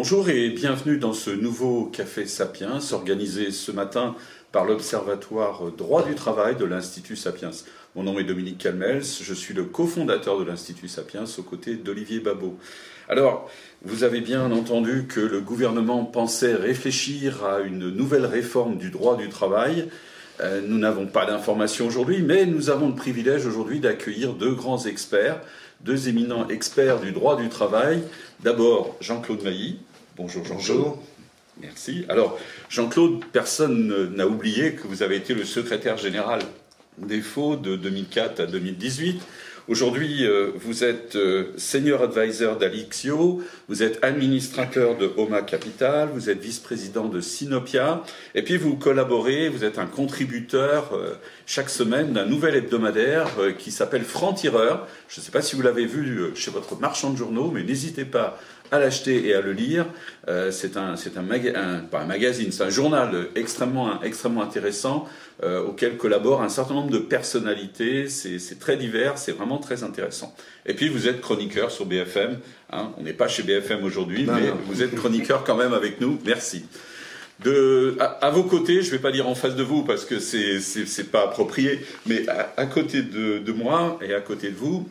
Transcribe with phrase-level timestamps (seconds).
[0.00, 4.14] Bonjour et bienvenue dans ce nouveau Café Sapiens organisé ce matin
[4.52, 7.50] par l'Observatoire droit du travail de l'Institut Sapiens.
[7.96, 12.20] Mon nom est Dominique Calmels, je suis le cofondateur de l'Institut Sapiens aux côtés d'Olivier
[12.20, 12.56] Babot.
[13.08, 13.50] Alors,
[13.82, 19.16] vous avez bien entendu que le gouvernement pensait réfléchir à une nouvelle réforme du droit
[19.16, 19.88] du travail.
[20.40, 24.86] Euh, nous n'avons pas d'informations aujourd'hui, mais nous avons le privilège aujourd'hui d'accueillir deux grands
[24.86, 25.40] experts,
[25.80, 28.04] deux éminents experts du droit du travail.
[28.44, 29.80] D'abord, Jean-Claude Mailly.
[30.18, 30.96] Bonjour Jean-Claude.
[31.60, 32.04] Merci.
[32.08, 32.36] Alors,
[32.68, 36.40] Jean-Claude, personne n'a oublié que vous avez été le secrétaire général
[36.98, 39.22] des Faux de 2004 à 2018.
[39.68, 46.30] Aujourd'hui, euh, vous êtes euh, senior advisor d'Alixio, vous êtes administrateur de Homa Capital, vous
[46.30, 48.02] êtes vice-président de Sinopia,
[48.34, 53.70] et puis vous collaborez, vous êtes un contributeur euh, chaque semaine d'un nouvel hebdomadaire qui
[53.70, 54.88] s'appelle Franc-Tireur.
[55.06, 58.06] Je ne sais pas si vous l'avez vu chez votre marchand de journaux, mais n'hésitez
[58.06, 58.40] pas
[58.70, 59.86] à l'acheter et à le lire.
[60.28, 61.24] Euh, c'est un, c'est un,
[61.90, 65.08] pas un magazine, c'est un journal extrêmement, extrêmement intéressant
[65.42, 68.08] euh, auquel collaborent un certain nombre de personnalités.
[68.08, 70.34] C'est, c'est très divers, c'est vraiment très intéressant.
[70.66, 72.38] Et puis vous êtes chroniqueur sur BFM.
[72.72, 72.92] Hein.
[72.98, 76.18] On n'est pas chez BFM aujourd'hui, mais vous êtes chroniqueur quand même avec nous.
[76.24, 76.64] Merci.
[77.44, 80.18] De, à, vos côtés, je ne vais pas dire en face de vous parce que
[80.18, 84.56] c'est c'est pas approprié, mais à, à côté de, de, moi et à côté de
[84.56, 84.88] vous,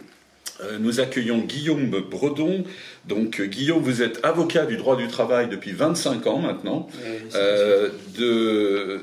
[0.79, 2.63] nous accueillons Guillaume Bredon.
[3.07, 6.89] Donc Guillaume, vous êtes avocat du droit du travail depuis 25 ans maintenant.
[7.35, 9.01] Euh, de,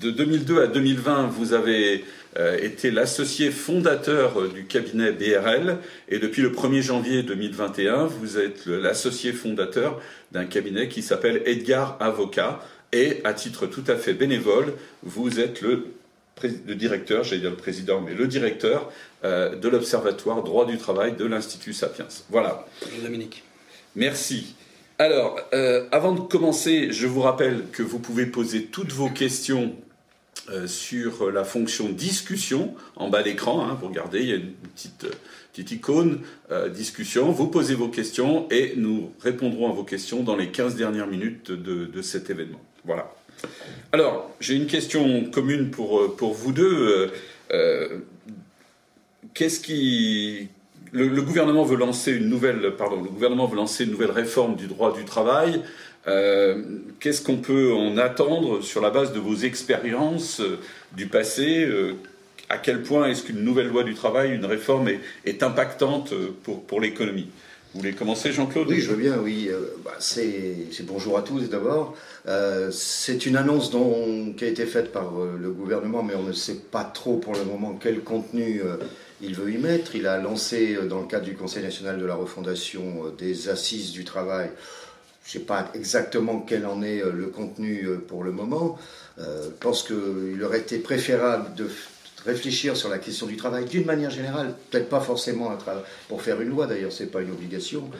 [0.00, 2.04] de 2002 à 2020, vous avez
[2.38, 8.66] euh, été l'associé fondateur du cabinet BRL et depuis le 1er janvier 2021, vous êtes
[8.66, 10.00] l'associé fondateur
[10.32, 12.60] d'un cabinet qui s'appelle Edgar Avocat
[12.92, 15.86] et à titre tout à fait bénévole, vous êtes le
[16.42, 18.90] le directeur, j'allais dire le président, mais le directeur
[19.24, 22.06] euh, de l'Observatoire droit du travail de l'Institut Sapiens.
[22.30, 22.66] Voilà.
[22.82, 23.42] Bonjour Dominique.
[23.96, 24.54] Merci.
[24.98, 29.74] Alors, euh, avant de commencer, je vous rappelle que vous pouvez poser toutes vos questions
[30.50, 33.64] euh, sur la fonction discussion en bas d'écran.
[33.64, 35.06] Hein, vous regardez, il y a une petite,
[35.52, 36.20] petite icône
[36.74, 37.30] discussion.
[37.30, 41.50] Vous posez vos questions et nous répondrons à vos questions dans les 15 dernières minutes
[41.50, 42.60] de, de cet événement.
[42.84, 43.12] Voilà.
[43.92, 46.62] Alors, j'ai une question commune pour, euh, vous deux.
[46.62, 47.06] Euh,
[47.52, 47.98] euh,
[49.34, 50.48] qu'est-ce qui.
[50.92, 54.94] Le, gouvernement veut lancer une nouvelle, le gouvernement veut lancer une nouvelle réforme du droit
[54.94, 55.62] du travail.
[57.00, 60.40] Qu'est-ce qu'on peut en attendre sur la base de vos expériences
[60.96, 61.68] du passé
[62.48, 64.88] À quel point est-ce qu'une nouvelle loi du travail, une réforme
[65.26, 66.14] est, impactante
[66.66, 67.28] pour l'économie?
[67.78, 68.66] Vous voulez commencer, Jean-Claude?
[68.68, 69.48] Oui, je veux bien, oui.
[69.52, 71.94] Euh, bah, c'est bonjour à tous d'abord.
[72.26, 73.70] Euh, c'est une annonce
[74.36, 77.34] qui a été faite par euh, le gouvernement, mais on ne sait pas trop pour
[77.34, 78.62] le moment quel contenu
[79.20, 79.94] il veut y mettre.
[79.94, 84.02] Il a lancé, dans le cadre du Conseil national de la refondation, des assises du
[84.02, 84.50] travail.
[85.24, 88.76] Je ne sais pas exactement quel en est le contenu pour le moment.
[89.18, 91.68] je pense qu'il aurait été préférable de
[92.24, 95.56] réfléchir sur la question du travail d'une manière générale, peut-être pas forcément
[96.08, 97.90] pour faire une loi, d'ailleurs, ce n'est pas une obligation,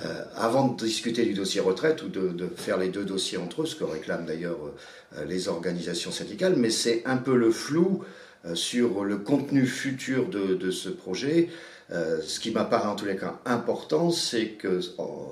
[0.00, 3.66] euh, avant de discuter du dossier retraite ou de, faire les deux dossiers entre eux,
[3.66, 4.58] ce que réclament d'ailleurs
[5.18, 8.02] euh, les organisations syndicales, mais c'est un peu le flou
[8.46, 11.50] euh, sur le contenu futur de, ce projet.
[11.90, 14.80] ce qui m'apparaît en tous les cas important, c'est que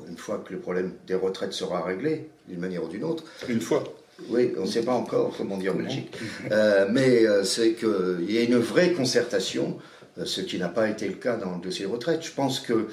[0.09, 3.63] une fois que le problème des retraites sera réglé, d'une manière ou d'une autre, une
[3.63, 3.83] fois,
[4.29, 6.15] oui, on ne sait pas encore comment dire en Belgique.
[6.51, 9.79] Euh, mais euh, c'est qu'il y a une vraie concertation,
[10.19, 12.23] euh, ce qui n'a pas été le cas dans le dossier retraite.
[12.23, 12.89] Je pense que,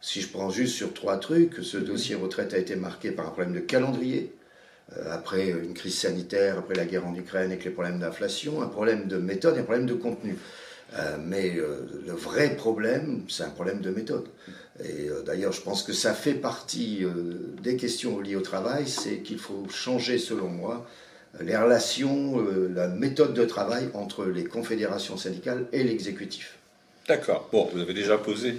[0.00, 3.30] si je prends juste sur trois trucs, ce dossier retraite a été marqué par un
[3.30, 4.32] problème de calendrier,
[5.10, 9.08] après une crise sanitaire, après la guerre en Ukraine avec les problèmes d'inflation, un problème
[9.08, 10.36] de méthode et un problème de contenu.
[11.24, 14.28] mais le vrai problème, c'est un problème de méthode.
[14.84, 17.10] Et euh, d'ailleurs, je pense que ça fait partie euh,
[17.62, 20.86] des questions liées au travail, c'est qu'il faut changer, selon moi,
[21.40, 26.56] les relations, euh, la méthode de travail entre les confédérations syndicales et l'exécutif.
[27.08, 27.48] D'accord.
[27.52, 28.56] Bon, vous avez déjà posé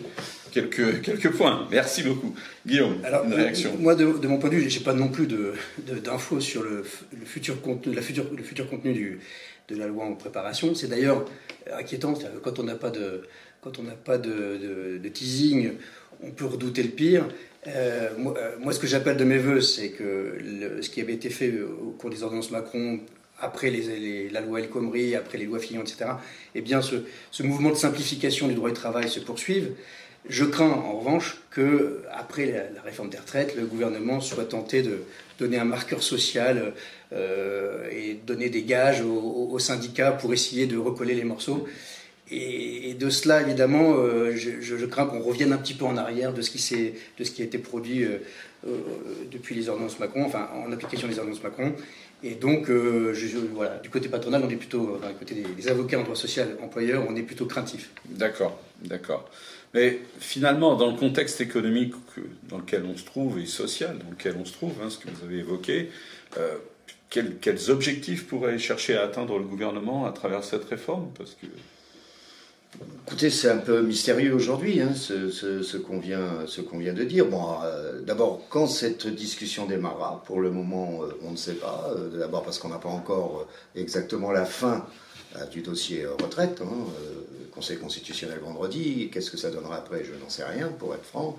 [0.51, 1.67] quelques, quelques points.
[1.69, 2.33] Merci beaucoup.
[2.65, 5.27] Guillaume, Alors, une réaction Moi, de, mon point de vue, je n'ai pas non plus
[5.27, 9.19] d'infos de, sur le, le, futur contenu, la future, le futur contenu du,
[9.67, 10.73] de la loi en préparation.
[10.75, 11.25] C'est d'ailleurs
[11.77, 13.23] inquiétant, quand on n'a pas de,
[13.61, 15.73] quand on n'a pas de, de, teasing,
[16.23, 17.27] on peut redouter le pire.
[17.67, 20.37] Euh, euh, moi, ce que j'appelle de mes voeux, c'est que
[20.81, 22.99] ce qui avait été fait au cours des ordonnances Macron,
[23.39, 26.11] après les, la loi El Khomri, après les lois Fillon, etc.,
[26.55, 29.71] eh bien, ce, mouvement de simplification du droit du travail se poursuive.
[30.29, 35.03] Je crains, en revanche, que après la, réforme des retraites, le gouvernement soit tenté de
[35.39, 36.73] donner un marqueur social
[37.13, 41.67] euh, et donner des gages aux, syndicats pour essayer de recoller les morceaux.
[42.31, 43.95] Et, de cela, évidemment,
[44.35, 47.41] je, crains qu'on revienne un petit peu en arrière de ce qui, de ce qui
[47.41, 48.05] a été produit
[49.31, 51.73] depuis les ordonnances Macron, enfin en application des ordonnances Macron.
[52.23, 56.57] Et donc, du côté patronal, on est plutôt, du côté des, avocats en droit social,
[56.61, 57.91] employeurs, on est plutôt craintif.
[58.09, 59.29] D'accord, d'accord.
[59.73, 61.93] Mais finalement, dans le contexte économique
[62.49, 65.09] dans lequel on se trouve et social dans lequel on se trouve, hein, ce que
[65.09, 65.89] vous avez évoqué,
[66.37, 66.55] euh,
[67.09, 71.09] quels, objectifs pourrait chercher à atteindre le gouvernement à travers cette réforme?
[71.17, 71.47] Parce que
[73.07, 77.25] Écoutez, c'est un peu mystérieux aujourd'hui, hein, ce, qu'on vient, vient, de dire.
[77.25, 81.93] Bon, euh, d'abord, quand cette discussion démarrera, pour le moment, euh, on ne sait pas.
[82.13, 84.85] d'abord parce qu'on n'a pas encore exactement la fin
[85.51, 86.61] du dossier retraite.
[86.61, 86.91] Hein,
[87.51, 89.09] Conseil constitutionnel vendredi.
[89.11, 91.37] Qu'est-ce que ça donnera après Je n'en sais rien, pour être franc.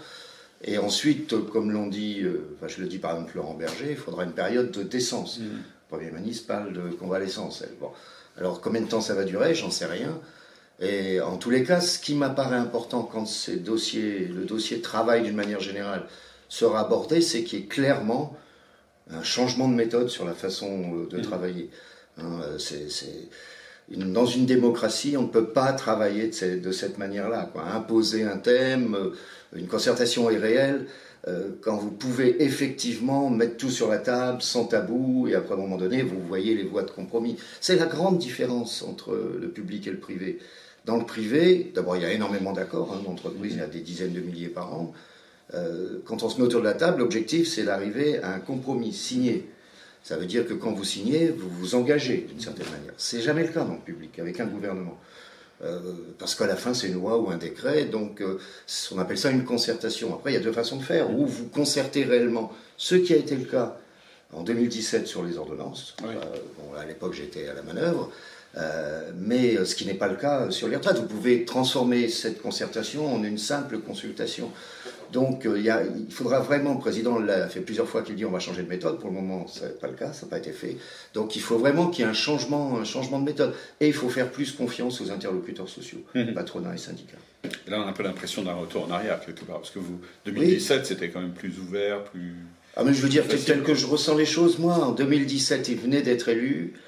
[0.65, 3.97] Et ensuite, comme l'ont dit, euh, enfin, je le dis par exemple Laurent Berger, il
[3.97, 5.39] faudra une période de décence.
[5.39, 5.45] Mm.
[5.45, 7.63] Le Premier ministre parle de convalescence.
[7.81, 7.91] Bon.
[8.37, 9.55] Alors, combien de temps ça va durer?
[9.55, 10.21] J'en sais rien.
[10.81, 15.23] Et en tous les cas, ce qui m'apparaît important quand ces dossiers, le dossier travail
[15.23, 16.07] d'une manière générale
[16.49, 18.37] sera abordé, c'est qu'il y ait clairement
[19.11, 21.23] un changement de méthode sur la façon euh, de mm.
[21.23, 21.71] travailler.
[22.19, 22.89] Hein, euh, c'est
[23.97, 27.51] dans une démocratie, on ne peut pas travailler de cette manière-là.
[27.75, 29.11] Imposer un thème, euh,
[29.57, 30.87] une concertation est réelle,
[31.27, 35.59] euh, quand vous pouvez effectivement mettre tout sur la table sans tabou, et après un
[35.59, 37.37] moment donné, vous voyez les voies de compromis.
[37.61, 40.39] C'est la grande différence entre le public et le privé.
[40.88, 43.14] Dans le privé, d'abord, il y a énormément d'accords hein,
[43.44, 44.94] il y a des dizaines de milliers par an.
[45.52, 48.94] Euh, quand on se met autour de la table, l'objectif, c'est d'arriver à un compromis
[48.94, 49.50] signé.
[50.02, 52.94] Ça veut dire que quand vous signez, vous vous engagez d'une certaine manière.
[52.96, 54.99] C'est jamais le cas dans le public, avec un gouvernement.
[55.62, 55.79] Euh,
[56.19, 58.38] parce qu'à la fin, c'est une loi ou un décret, donc euh,
[58.93, 60.14] on appelle ça une concertation.
[60.14, 61.11] Après, il y a deux façons de faire.
[61.11, 63.76] Ou vous concertez réellement, ce qui a été le cas
[64.32, 65.94] en 2017 sur les ordonnances.
[66.02, 66.14] Euh,
[66.58, 68.11] bon, à l'époque, j'étais à la manœuvre.
[69.16, 70.96] Mais ce qui n'est pas le cas sur les retraites.
[70.96, 74.50] Vous pouvez transformer cette concertation en une simple consultation.
[75.12, 78.40] Donc euh, il, faudra vraiment, le président l'a fait plusieurs fois qu'il dit on va
[78.40, 80.52] changer de méthode, pour le moment ce n'est pas le cas, ça n'a pas été
[80.52, 80.76] fait.
[81.14, 83.55] Donc il faut vraiment qu'il y ait un changement, un changement de méthode.
[83.81, 86.32] Et il faut faire plus confiance aux interlocuteurs sociaux, mmh.
[86.34, 87.19] patronat et syndicats.
[87.66, 89.99] là on a un peu l'impression d'un retour en arrière quelque part, parce que vous,
[90.26, 92.34] 2017 c'était quand même plus ouvert, plus...
[92.76, 95.78] Ah mais je veux dire, tel que je ressens les choses, moi, en 2017 il
[95.78, 96.88] venait d'être élu, euh,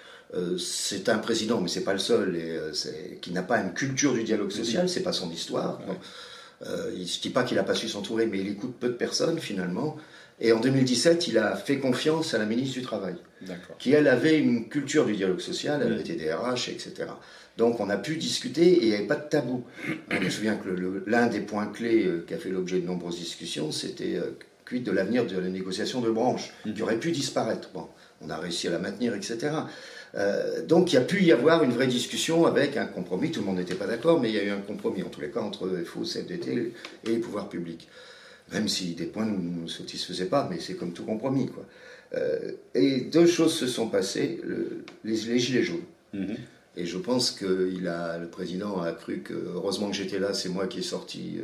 [0.59, 2.73] c'est un président, mais c'est pas le seul, et, euh,
[3.21, 5.81] qui n'a pas une culture du dialogue social, c'est pas son histoire.
[6.67, 8.95] Euh, je ne dis pas qu'il n'a pas su s'entourer, mais il écoute peu de
[8.95, 9.97] personnes finalement.
[10.41, 13.17] Et en 2017, il a fait confiance à la ministre du Travail,
[13.79, 17.09] qui elle avait une culture du dialogue social, elle était DRH, etc.
[17.59, 19.65] Donc on a pu discuter et il n'y avait pas de tabou.
[20.11, 23.19] Je me souviens que l'un des points clés euh, qui a fait l'objet de nombreuses
[23.19, 24.31] discussions, c'était euh,
[24.79, 26.75] de l'avenir de la négociation de branche, mm.
[26.75, 27.71] qui aurait pu disparaître.
[27.75, 27.89] Bon,
[28.21, 29.51] on a réussi à la maintenir, etc.
[30.17, 33.31] Euh, donc il y a pu y avoir une vraie discussion avec un compromis.
[33.31, 35.21] Tout le monde n'était pas d'accord, mais il y a eu un compromis en tous
[35.21, 36.73] les cas entre FO, CFDT
[37.05, 37.89] et les pouvoirs publics.
[38.53, 41.47] Même si des points ne nous satisfaisaient pas, mais c'est comme tout compromis.
[41.47, 41.65] Quoi.
[42.15, 44.41] Euh, et deux choses se sont passées
[45.05, 45.85] les, gilets jaunes.
[46.13, 46.37] Mhm.
[46.77, 50.67] Et je pense que le président a cru que, heureusement que j'étais là, c'est moi
[50.67, 51.41] qui ai sorti,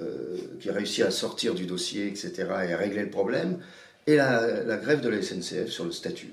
[0.00, 2.32] euh, qui a réussi à sortir du dossier, etc.,
[2.68, 3.58] et à régler le problème.
[4.06, 6.32] Et la, la grève de la SNCF sur le statut.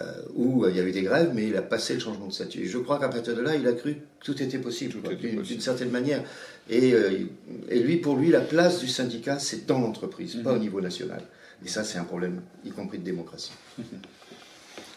[0.00, 2.32] Euh, où euh, il y avait des grèves, mais il a passé le changement de
[2.32, 2.66] statut.
[2.66, 4.94] Je crois qu'à partir de là, il a cru que tout était possible,
[5.42, 6.24] d'une certaine manière.
[6.70, 7.26] Euh,
[7.68, 10.60] et, lui, pour lui, la place du syndicat, c'est dans l'entreprise, pas au mhm.
[10.62, 11.20] niveau national.
[11.62, 13.52] Et ça, c'est un problème, y compris de démocratie.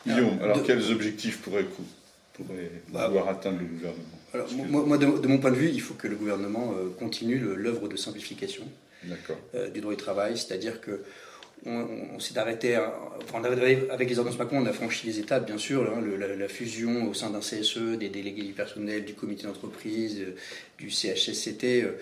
[0.07, 1.65] Guillaume, alors quels objectifs pourrait,
[2.31, 4.03] pourrait bah, avoir atteindre le gouvernement?
[4.33, 4.47] alors,
[4.87, 8.63] moi, de, mon point de vue, il faut que le gouvernement continue l'œuvre de simplification
[9.73, 11.01] du droit du travail, c'est-à-dire que
[11.65, 16.01] on, s'est arrêté, avec les ordonnances Macron, on a franchi les étapes, bien sûr, hein,
[16.37, 20.35] la, fusion au sein d'un CSE, des délégués du personnel, du comité d'entreprise, euh,
[20.77, 21.97] du CHSCT, euh,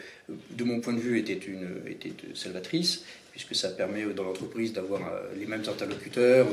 [0.52, 5.02] de mon point de vue, était, une, était salvatrice puisque ça permet dans l'entreprise d'avoir
[5.02, 6.46] euh, les mêmes interlocuteurs,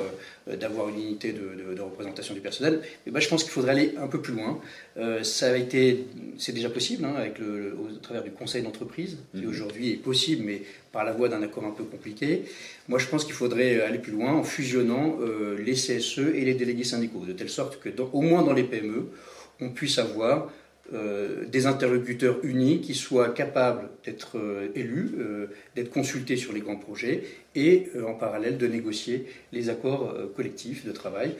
[0.48, 2.80] euh, d'avoir une unité de, représentation du personnel.
[3.06, 4.58] Mais je pense qu'il faudrait aller un peu plus loin.
[4.96, 6.06] Euh, ça a été,
[6.38, 9.50] c'est déjà possible hein, avec le, au travers du conseil d'entreprise, qui mhm.
[9.50, 12.44] aujourd'hui est possible, mais par la voie d'un accord un peu compliqué.
[12.88, 15.18] Moi, je pense qu'il faudrait aller plus loin en fusionnant
[15.56, 19.06] les CSE et les délégués syndicaux, de telle sorte que, au moins dans les PME,
[19.60, 20.50] on puisse avoir
[20.92, 26.58] euh, des interlocuteurs unis qui soient capables d'être euh, élus, euh, d'être consultés sur les
[26.58, 27.22] grands projets
[27.54, 31.34] et en parallèle de négocier les accords collectifs de travail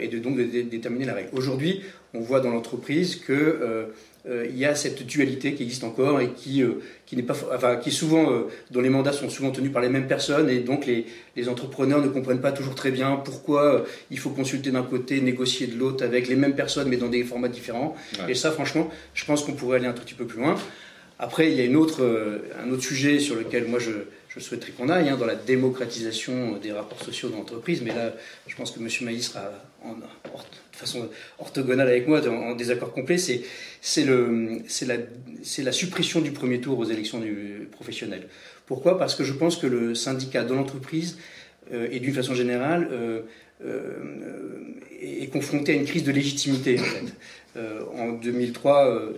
[0.00, 1.30] et de donc de, déterminer la règle.
[1.32, 1.82] Aujourd'hui,
[2.14, 3.88] on voit dans l'entreprise que
[4.26, 7.76] il y a cette dualité qui existe encore et qui, euh, qui n'est pas, enfin,
[7.76, 10.86] qui souvent, euh, dont les mandats sont souvent tenus par les mêmes personnes et donc
[10.86, 11.06] les,
[11.36, 15.66] les entrepreneurs ne comprennent pas toujours très bien pourquoi il faut consulter d'un côté, négocier
[15.66, 17.96] de l'autre avec les mêmes personnes mais dans des formats différents.
[18.28, 20.56] Et ça, franchement, je pense qu'on pourrait aller un tout petit peu plus loin.
[21.20, 22.04] Après, il y a une autre,
[22.62, 23.90] un autre sujet sur lequel moi je,
[24.28, 28.14] je souhaiterais qu'on aille hein, dans la démocratisation des rapports sociaux dans l'entreprise, mais là,
[28.46, 28.88] je pense que M.
[29.02, 29.50] Maïs sera
[29.82, 30.02] en, de
[30.78, 31.08] façon
[31.38, 34.96] orthogonale avec moi, en, désaccord complet, c'est la,
[35.58, 38.28] la suppression du premier tour aux élections du professionnel.
[38.66, 38.98] Pourquoi?
[38.98, 41.16] Parce que je pense que le syndicat dans l'entreprise,
[41.72, 43.20] euh, et d'une façon générale, euh,
[43.64, 43.94] euh,
[45.00, 46.78] est confronté à une crise de légitimité.
[47.96, 49.10] En 2003,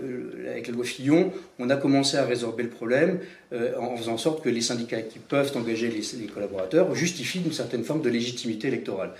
[0.49, 3.19] avec la loi Fillon, on a commencé à résorber le problème
[3.79, 7.53] en faisant en sorte que les syndicats qui peuvent engager les, les collaborateurs justifient une
[7.53, 9.13] certaine forme de légitimité électorale.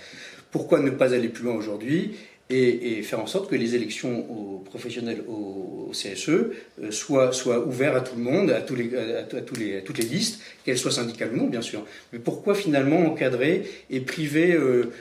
[0.51, 2.11] Pourquoi ne pas aller plus loin aujourd'hui
[2.53, 7.31] et, faire en sorte que les élections aux professionnels au, CSE euh, soient,
[7.65, 11.61] ouvertes à tout le monde, à, toutes les listes, qu'elles soient syndicales ou non, bien
[11.61, 11.85] sûr.
[12.13, 14.91] Mais pourquoi finalement encadrer et priver euh,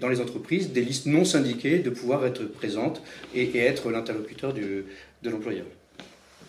[0.00, 3.02] dans les entreprises des listes non syndiquées de pouvoir être présentes
[3.34, 4.84] et, être l'interlocuteur de
[5.30, 5.66] l'employeur?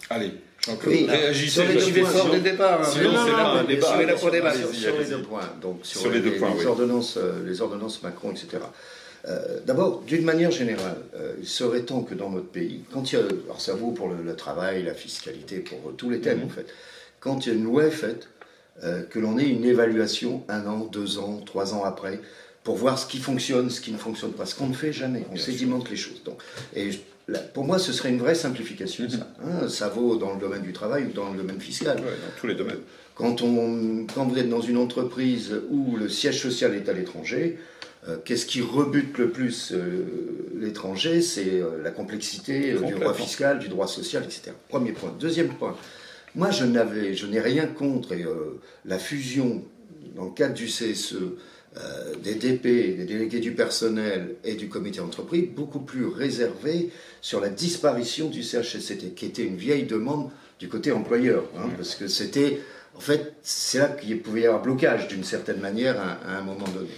[0.09, 0.31] Allez,
[0.65, 1.61] Jean-Claude, réagissez.
[1.61, 2.81] Sur les deux fort dès le départ.
[2.81, 2.89] Hein.
[2.89, 3.87] Sinon, c'est pas un débat.
[4.17, 5.49] Sur, les deux points.
[5.61, 8.59] Donc, sur, les, deux points, les, ordonnances, euh, les ordonnances Macron, etc.
[9.25, 13.15] Euh, d'abord, d'une manière générale, euh, il serait temps que dans notre pays, quand il
[13.15, 16.45] y a, alors ça vaut pour le, travail, la fiscalité, pour tous les thèmes mhm.
[16.45, 16.67] en fait,
[17.21, 18.27] quand il y a une loi faite,
[18.83, 22.19] euh, que l'on ait une évaluation un an, deux ans, trois ans après,
[22.63, 25.25] pour voir ce qui fonctionne, ce qui ne fonctionne pas, ce qu'on ne fait jamais,
[25.31, 26.21] on sédimente les choses.
[26.25, 26.39] Donc,
[26.75, 26.89] et
[27.53, 29.09] pour moi, ce serait une vraie simplification.
[29.09, 29.17] Ça.
[29.17, 29.23] Mhm.
[29.43, 29.69] Hein.
[29.69, 31.97] ça vaut dans le domaine du travail ou dans le domaine fiscal.
[31.97, 32.81] dans tous les domaines.
[33.15, 37.59] Quand, on, quand vous êtes dans une entreprise où le siège social est à l'étranger,
[38.09, 40.05] euh, qu'est-ce qui rebute le plus euh,
[40.59, 41.21] l'étranger?
[41.21, 44.51] C'est euh, la complexité du droit fiscal, du droit social, etc.
[44.67, 45.15] Premier point.
[45.19, 45.77] Deuxième point.
[46.35, 48.15] Moi, je n'avais, je n'ai rien contre
[48.85, 49.63] la fusion
[50.15, 51.15] dans le cadre du CSE
[52.23, 57.49] des DP, des délégués du personnel et du comité d'entreprise, beaucoup plus réservé sur la
[57.49, 62.59] disparition du CHSCT, qui était une vieille demande du côté employeur, hein, parce que c'était,
[62.95, 66.67] en fait, c'est là qu'il pouvait y avoir blocage d'une certaine manière à un moment
[66.73, 66.89] donné.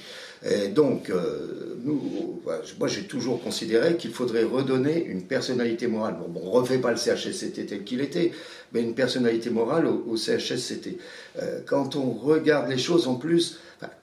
[0.44, 2.42] Et donc, euh, nous,
[2.78, 6.18] moi j'ai toujours considéré qu'il faudrait redonner une personnalité morale.
[6.20, 8.32] Bon, on ne refait pas le CHSCT tel qu'il était,
[8.72, 10.98] mais une personnalité morale au, CHSCT.
[11.42, 13.60] Euh, quand on regarde les choses en plus,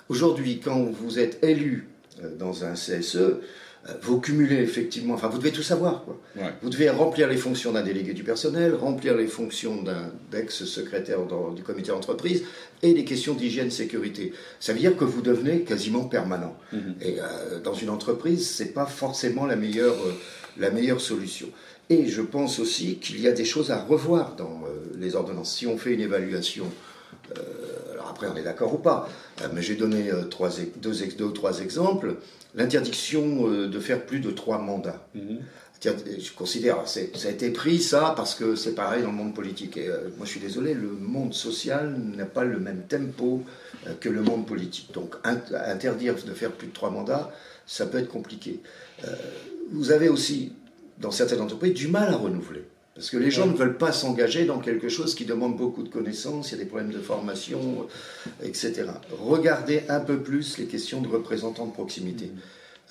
[0.09, 1.89] aujourd'hui, quand vous êtes élu
[2.23, 3.41] euh, dans un CSE,
[3.89, 6.05] euh, vous cumulez effectivement, enfin vous devez tout savoir.
[6.05, 6.21] Quoi.
[6.63, 11.19] Vous devez remplir les fonctions d'un délégué du personnel, remplir les fonctions d'un ex-secrétaire
[11.55, 12.45] du comité d'entreprise
[12.83, 14.35] et des questions d'hygiène sécurité.
[14.61, 16.57] Ça veut dire que vous devenez quasiment permanent.
[16.73, 16.95] Mhm.
[17.01, 20.13] Et euh, dans une entreprise, c'est pas forcément la meilleure, euh,
[20.59, 21.49] la meilleure solution.
[21.91, 24.63] Et je pense aussi qu'il y a des choses à revoir dans
[24.99, 25.55] les ordonnances.
[25.55, 26.65] Si on fait une évaluation
[28.13, 29.09] après, on est d'accord ou pas,
[29.53, 32.17] mais j'ai donné trois, deux, deux, ou trois exemples
[32.55, 35.07] l'interdiction euh, de faire plus de trois mandats.
[35.15, 35.41] Mhm.
[35.85, 39.77] Je considère, ça a été pris ça parce que c'est pareil dans le monde politique.
[39.77, 43.43] Et euh, moi je suis désolé, le monde social n'a pas le même tempo
[43.89, 44.93] euh, que le monde politique.
[44.93, 47.33] Donc interdire de faire plus de trois mandats,
[47.67, 48.61] ça peut être compliqué.
[49.73, 50.53] vous avez aussi,
[50.99, 52.65] dans certaines entreprises, du mal à renouveler.
[52.95, 55.89] Parce que les gens ne veulent pas s'engager dans quelque chose qui demande beaucoup de
[55.89, 57.89] connaissances, il y a des problèmes de formation,
[58.43, 58.85] etc.
[59.11, 62.31] Regardez un peu plus les questions de représentants de proximité.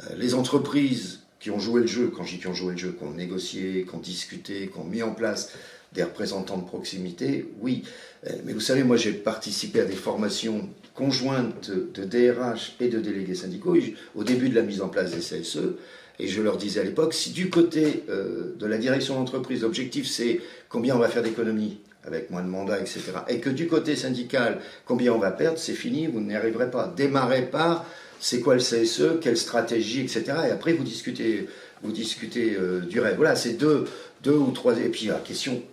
[0.01, 2.77] Euh, les entreprises qui ont joué le jeu, quand je dis qui ont joué le
[2.77, 5.51] jeu, qui ont négocié, qui ont discuté, qui ont mis en place
[5.93, 7.83] des représentants de proximité, oui.
[8.25, 12.99] Euh, mais vous savez, moi j'ai participé à des formations conjointes de DRH et de
[12.99, 13.77] délégués syndicaux
[14.15, 15.75] au début de la mise en place des CSE.
[16.21, 20.07] Et je leur disais à l'époque, si du côté euh, de la direction d'entreprise, l'objectif
[20.07, 23.95] c'est combien on va faire d'économies avec moins de mandats, etc., et que du côté
[23.95, 26.93] syndical, combien on va perdre, c'est fini, vous n'y arriverez pas.
[26.95, 27.85] Démarrez par
[28.19, 30.23] c'est quoi le CSE, quelle stratégie, etc.
[30.47, 31.47] Et après, vous discutez,
[31.81, 33.15] vous discutez euh, du rêve.
[33.17, 33.85] Voilà, c'est deux,
[34.21, 34.77] deux ou trois.
[34.77, 35.63] Et puis, la question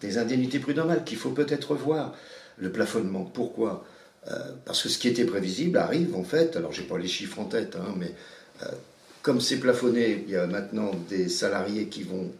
[0.00, 2.14] des indemnités prud'homales qu'il faut peut-être revoir.
[2.58, 3.84] Le plafonnement, pourquoi?
[4.30, 4.34] Euh,
[4.64, 6.56] Parce que ce qui était prévisible arrive, en fait.
[6.56, 8.12] Alors, j'ai pas les chiffres en tête, hein, mais
[9.26, 12.30] comme c'est plafonné, il y a maintenant des salariés qui vont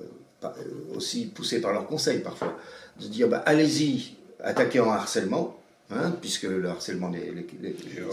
[0.00, 0.02] euh,
[0.44, 2.58] euh, aussi pousser par leur conseil parfois,
[2.98, 5.60] de dire bah, allez-y, attaquez en harcèlement.
[5.90, 7.12] Hein, puisque le harcèlement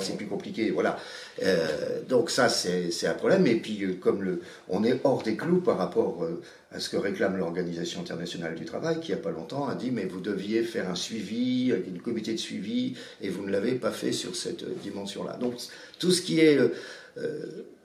[0.01, 0.99] c'est plus compliqué, voilà.
[1.41, 3.47] Euh, donc ça c'est un problème.
[3.47, 6.27] Et puis comme le, on est hors des clous par rapport
[6.73, 9.75] à ce que réclame l'Organisation internationale du travail, qui il n'y a pas longtemps a
[9.75, 13.75] dit mais vous deviez faire un suivi, un comité de suivi, et vous ne l'avez
[13.75, 15.37] pas fait sur cette dimension-là.
[15.37, 15.53] Donc
[15.97, 16.59] tout ce qui est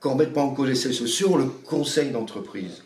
[0.00, 2.82] qu'on ne pas en cause les CSE sur le conseil d'entreprise.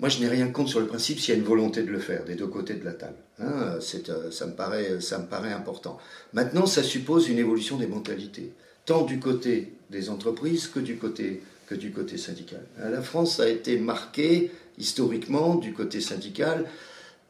[0.00, 1.98] moi, je n'ai rien contre sur le principe s'il y a une volonté de le
[1.98, 3.16] faire des deux côtés de la table.
[3.38, 5.98] Hein, ça, me paraît, ça me paraît important.
[6.32, 8.52] Maintenant, ça suppose une évolution des mentalités,
[8.84, 12.62] tant du côté des entreprises que du côté, que du côté syndical.
[12.78, 16.66] La France a été marquée historiquement du côté syndical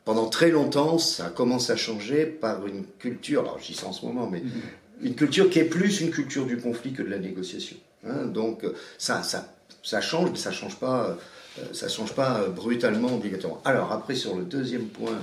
[0.05, 4.05] pendant très longtemps, ça commence à changer par une culture, alors dis ça en ce
[4.05, 4.82] moment, mais mm-hmm.
[5.03, 7.77] Une culture qui est plus une culture du conflit que de la négociation.
[8.05, 8.27] Hein.
[8.27, 8.65] donc
[8.99, 11.17] ça, ça, ça change, mais ça ne change pas,
[11.59, 13.61] euh, ça change pas brutalement, obligatoirement.
[13.65, 15.19] Alors après, sur le deuxième point,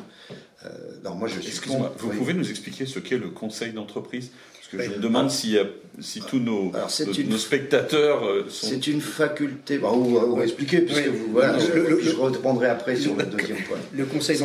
[0.66, 0.70] euh,
[1.04, 1.50] non, moi je suis.
[1.50, 4.32] Excusez-moi, vous pouvez nous expliquer ce qu'est le conseil d'entreprise?
[4.72, 5.58] Je me demande si,
[6.00, 8.68] si tous nos, nos, spectateurs euh, sont...
[8.68, 13.26] C'est une faculté, bah, on, va expliquer, puisque vous, voilà, je, reprendrai après sur le
[13.26, 13.78] deuxième point.
[13.94, 14.38] Le conseil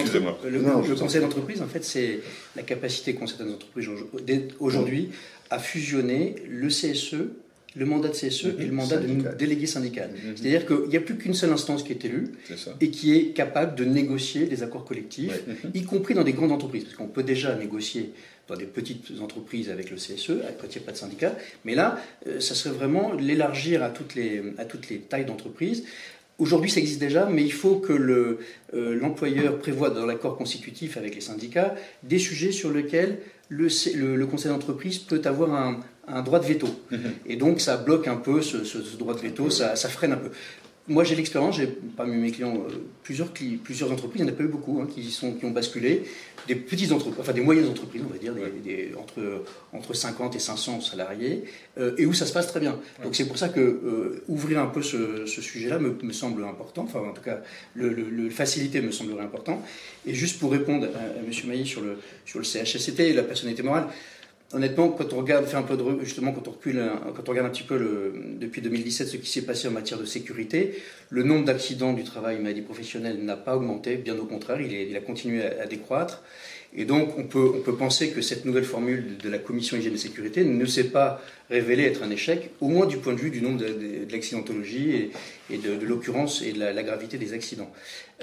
[1.20, 2.20] d'entreprise, en fait, c'est
[2.56, 3.88] la capacité qu'ont certaines entreprises
[4.60, 5.10] aujourd'hui
[5.50, 7.16] à fusionner le CSE
[7.76, 10.10] le mandat de CSE et le mandat de délégué syndical.
[10.10, 10.36] Mhm.
[10.36, 12.32] C'est-à-dire qu'il n'y a plus qu'une seule instance qui est élue
[12.80, 15.70] et qui est capable de négocier des accords collectifs, mhm.
[15.74, 16.84] y compris dans des grandes entreprises.
[16.84, 18.12] Parce qu'on peut déjà négocier
[18.48, 21.34] dans des petites entreprises avec le CSE, quand il n'y a pas de syndicat.
[21.64, 25.84] Mais là, euh, ça serait vraiment l'élargir à, toutes les, à toutes les tailles d'entreprises.
[26.38, 28.38] Aujourd'hui, ça existe déjà, mais il faut que euh,
[28.72, 34.50] l'employeur prévoie dans l'accord constitutif avec les syndicats des sujets sur lesquels le, le, conseil
[34.50, 36.66] d'entreprise peut avoir un, un, droit de veto.
[36.90, 36.96] Mm-hmm.
[37.26, 40.16] Et donc, ça bloque un peu ce, ce droit de veto, ça, ça, freine un
[40.16, 40.30] peu.
[40.86, 44.36] Moi, j'ai l'expérience, j'ai parmi mes clients euh, plusieurs, plusieurs entreprises, il n'y en a
[44.36, 46.04] pas eu beaucoup hein, qui, sont, qui ont basculé.
[46.46, 50.38] Des petites entreprises, enfin des moyennes entreprises, on va dire, des, entre, entre 50 et
[50.38, 51.44] 500 salariés,
[51.78, 52.78] euh, et où ça se passe très bien.
[53.02, 56.82] Donc c'est pour ça que euh, ouvrir un peu ce, sujet-là me, me, semble important,
[56.82, 57.40] enfin en tout cas
[57.74, 59.62] le, le, faciliter me semblerait important.
[60.04, 61.30] Et juste pour répondre à, à M.
[61.46, 63.86] Mailly sur le, sur le CHSCT, la personnalité morale,
[64.54, 66.82] honnêtement, quand on regarde, fait un peu de, justement, quand on recule,
[67.14, 70.04] quand on regarde un petit peu depuis 2017 ce qui s'est passé en matière de
[70.04, 74.96] sécurité, le nombre d'accidents du travail maladie professionnelle n'a pas augmenté, bien au contraire, il,
[74.96, 76.23] a continué à, décroître.
[76.76, 79.94] Et donc, on peut, on peut penser que cette nouvelle formule de la commission hygiène
[79.94, 83.30] et sécurité ne s'est pas révélée être un échec, au moins du point de vue
[83.30, 85.11] du nombre de, l'accidentologie
[85.50, 87.70] et, de, l'occurrence et de la, gravité des accidents.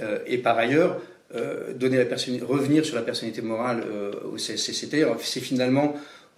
[0.01, 0.99] Euh, et par ailleurs,
[1.33, 2.03] euh, donner la
[2.45, 5.95] revenir sur la personnalité morale euh, au CCT, c'est finalement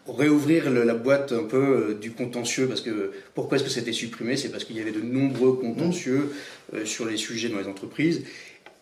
[0.07, 4.35] réouvrir la boîte un peu euh, du contentieux, parce que pourquoi est-ce que c'était supprimé?
[4.35, 6.33] C'est parce qu'il y avait de nombreux contentieux
[6.73, 8.23] euh, sur les sujets dans les entreprises.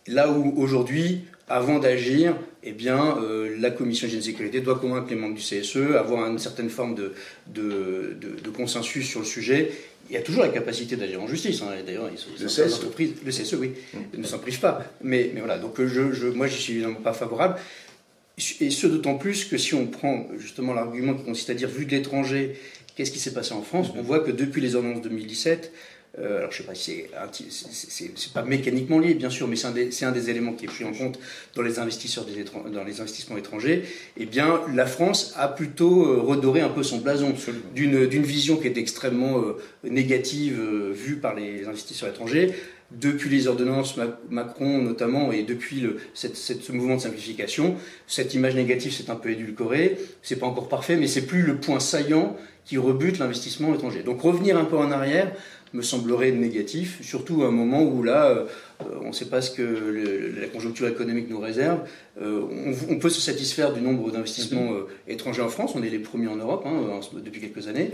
[0.08, 5.16] Là où aujourd'hui, avant d'agir, eh bien, euh, la commission de sécurité doit convaincre les
[5.16, 7.12] membres du CSE, avoir une certaine forme de,
[7.46, 9.70] de, de, consensus sur le sujet.
[10.10, 11.62] Il y a toujours la capacité d'agir en justice.
[11.62, 11.68] Hein.
[11.86, 12.82] D'ailleurs, le CSE,
[13.24, 14.18] le CSE, oui, mmh.
[14.18, 14.84] ne s'en pas.
[15.02, 17.56] Mais, mais, voilà, donc je, je, moi, j'y suis évidemment pas favorable.
[18.38, 21.84] Et ce d'autant plus que si on prend justement l'argument qui consiste à dire, vu
[21.84, 22.56] de l'étranger,
[22.96, 25.72] qu'est-ce qui s'est passé en France, on voit que depuis les ordonnances 2017,
[26.18, 29.66] euh, alors je sais pas si c'est pas mécaniquement lié bien sûr, mais c'est
[30.04, 31.18] un, un, des éléments qui est pris en compte
[31.54, 33.84] dans les investisseurs des dans les investissements étrangers.
[34.18, 37.34] Eh bien, la France a plutôt euh, redoré un peu son blason
[37.74, 40.60] d'une vision qui est extrêmement euh, négative
[40.92, 42.54] vue par les investisseurs étrangers
[43.00, 43.96] depuis les ordonnances
[44.30, 47.76] Macron notamment et depuis le, cette, ce mouvement de simplification,
[48.06, 49.98] cette image négative s'est un peu édulcorée.
[50.22, 54.02] C'est pas encore parfait, mais c'est plus le point saillant qui rebute l'investissement étranger.
[54.02, 55.32] Donc revenir un peu en arrière
[55.74, 58.46] me semblerait négatif, surtout à un moment où là, euh,
[59.00, 61.80] on ne sait pas ce que la conjoncture économique nous réserve.
[62.20, 62.42] Euh,
[62.88, 64.80] on, peut se satisfaire du nombre d'investissements mm-hmm.
[64.80, 67.92] euh, étrangers en France, on est les premiers en Europe hein, depuis quelques années.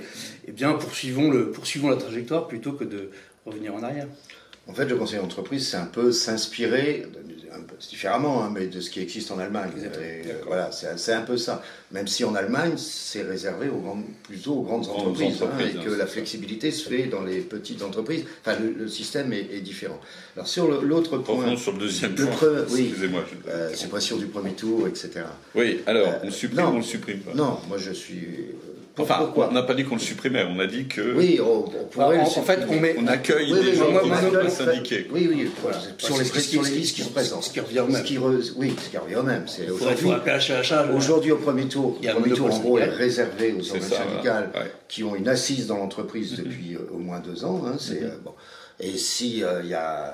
[0.49, 3.11] Eh bien, poursuivons, le, poursuivons la trajectoire plutôt que de
[3.47, 4.09] revenir en arrière.
[4.69, 7.07] En fait, le conseil d'entreprise, c'est un peu s'inspirer,
[7.89, 9.71] différemment, hein, mais de ce qui existe en Allemagne.
[9.83, 11.63] Euh, voilà, c'est un peu ça.
[11.93, 15.91] Même si en Allemagne, c'est réservé aux grandes, plutôt aux grandes, entreprises, hein, et que
[15.91, 18.25] la flexibilité se fait dans les petites entreprises.
[18.45, 20.01] Enfin, le, système est, différent.
[20.37, 22.27] Alors sur l'autre point, sur le deuxième point.
[22.71, 25.25] oui, excusez-moi, euh, suppression du premier tour, etc.
[25.55, 27.35] Oui, alors on supprime ou on le supprime pas?
[27.35, 28.21] Non, moi je suis
[28.99, 31.15] Enfin, on n'a pas dit qu'on le supprimait, on a dit que.
[31.15, 32.19] Oui, on, pourrait.
[32.19, 35.09] en, fait, on, met, on accueille des gens qui sont syndiqués.
[35.13, 35.79] Oui, oui, voilà.
[35.99, 37.45] Sur les, sur les listes qui se présentent.
[37.45, 38.03] Ce qui revient au même.
[38.57, 39.45] oui, ce qui revient au même.
[40.97, 44.51] Aujourd'hui, au premier tour, le premier tour, en gros, est réservé aux organisations syndicales
[44.89, 46.37] qui ont une assise dans l'entreprise mm-hmm.
[46.45, 47.63] depuis euh, au moins deux ans.
[47.67, 48.05] Hein, c'est, mm-hmm.
[48.05, 48.35] euh, bon.
[48.81, 50.13] Et s'il euh, a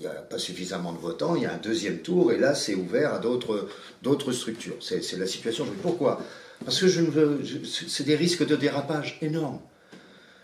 [0.00, 2.74] n'y a pas suffisamment de votants, il y a un deuxième tour, et là, c'est
[2.74, 4.76] ouvert à d'autres structures.
[4.80, 5.66] C'est la situation.
[5.82, 6.20] Pourquoi?
[6.64, 7.40] Parce que je ne veux.
[7.64, 9.60] C'est des risques de dérapage énormes.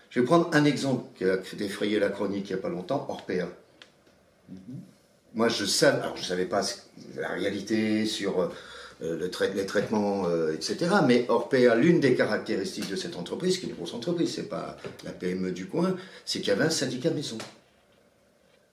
[0.09, 3.05] Je vais prendre un exemple qui a défrayé la chronique il n'y a pas longtemps
[3.09, 3.49] Orpea.
[4.49, 4.57] Mhm.
[5.33, 6.61] Moi, je savais, alors je ne savais pas
[7.17, 8.49] la réalité sur euh,
[9.01, 10.77] le les traitements, euh, etc.
[11.05, 14.77] Mais Orpea, l'une des caractéristiques de cette entreprise, qui est une grosse entreprise, c'est pas
[15.03, 17.37] la PME du coin, c'est qu'il y avait un syndicat maison.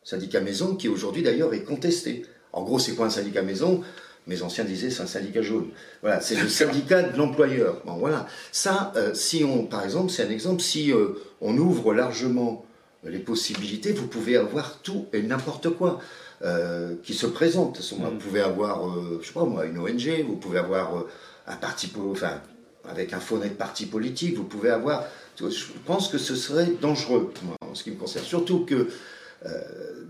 [0.04, 2.24] syndicat maison qui aujourd'hui d'ailleurs est contesté.
[2.52, 3.82] En gros, c'est quoi un syndicat maison?
[4.28, 5.68] Mes anciens disaient c'est un syndicat jaune.
[6.00, 7.82] Voilà, c'est le syndicat de l'employeur.
[7.84, 8.26] Bon, voilà.
[8.52, 12.64] Ça, euh, si on, par exemple, c'est un exemple, si euh, on ouvre largement
[13.04, 16.00] les possibilités, vous pouvez avoir tout et n'importe quoi.
[16.44, 17.80] Euh, qui se présente.
[17.80, 18.18] Vous mm.
[18.18, 18.80] pouvez avoir,
[19.20, 21.04] je sais pas moi, une ONG, vous pouvez avoir
[21.46, 22.40] un parti, enfin,
[22.84, 25.04] avec un faux de parti politique, vous pouvez avoir.
[25.38, 25.46] Je
[25.86, 28.24] pense que ce serait dangereux, en ce qui me concerne.
[28.24, 28.88] Surtout que,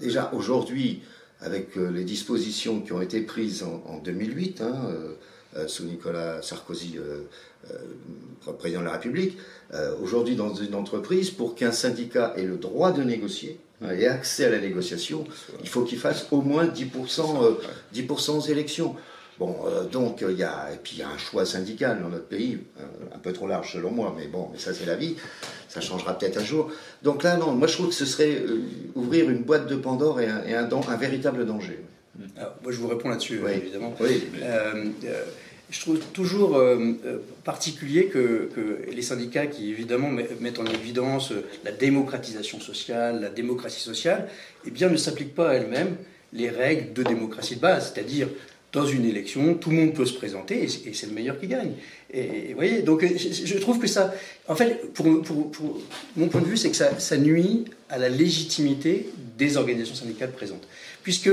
[0.00, 1.02] déjà, aujourd'hui,
[1.42, 5.12] avec euh, les dispositions qui ont été prises en, 2008, hein, euh,
[5.56, 6.96] euh, sous Nicolas Sarkozy,
[8.58, 9.38] président de la République,
[10.02, 14.46] aujourd'hui dans une entreprise, pour qu'un syndicat ait le droit de négocier hein, et accès
[14.46, 15.24] à la négociation,
[15.62, 17.56] il faut qu'il fasse au moins 10%,
[17.92, 18.96] 10 aux élections.
[19.42, 19.56] Bon,
[19.90, 22.58] donc il y a et puis il y a un choix syndical dans notre pays,
[23.12, 25.16] un peu trop large selon moi, mais bon, mais ça c'est la vie
[25.72, 26.70] ça changera peut-être un jour.
[27.02, 28.60] Donc là, non, moi je trouve que ce serait euh,
[28.94, 31.80] ouvrir une boîte de Pandore et un, un, véritable danger.
[32.36, 33.94] moi je vous réponds là-dessus, évidemment.
[33.98, 34.22] Oui.
[34.42, 35.24] Euh, euh,
[35.70, 36.62] je trouve toujours
[37.44, 38.50] particulier que,
[38.92, 41.32] les syndicats qui évidemment mettent en évidence
[41.64, 44.28] la démocratisation sociale, la démocratie sociale,
[44.66, 45.96] eh bien ne s'appliquent pas à elles-mêmes
[46.34, 48.28] les règles de démocratie de base, c'est-à-dire
[48.72, 51.72] dans une élection, tout le monde peut se présenter et c'est le meilleur qui gagne.
[52.12, 54.14] Et, voyez, donc je, trouve que ça,
[54.48, 55.06] en fait, pour,
[56.16, 60.66] mon point de vue, c'est que ça, nuit à la légitimité des organisations syndicales présentes.
[61.02, 61.30] Puisque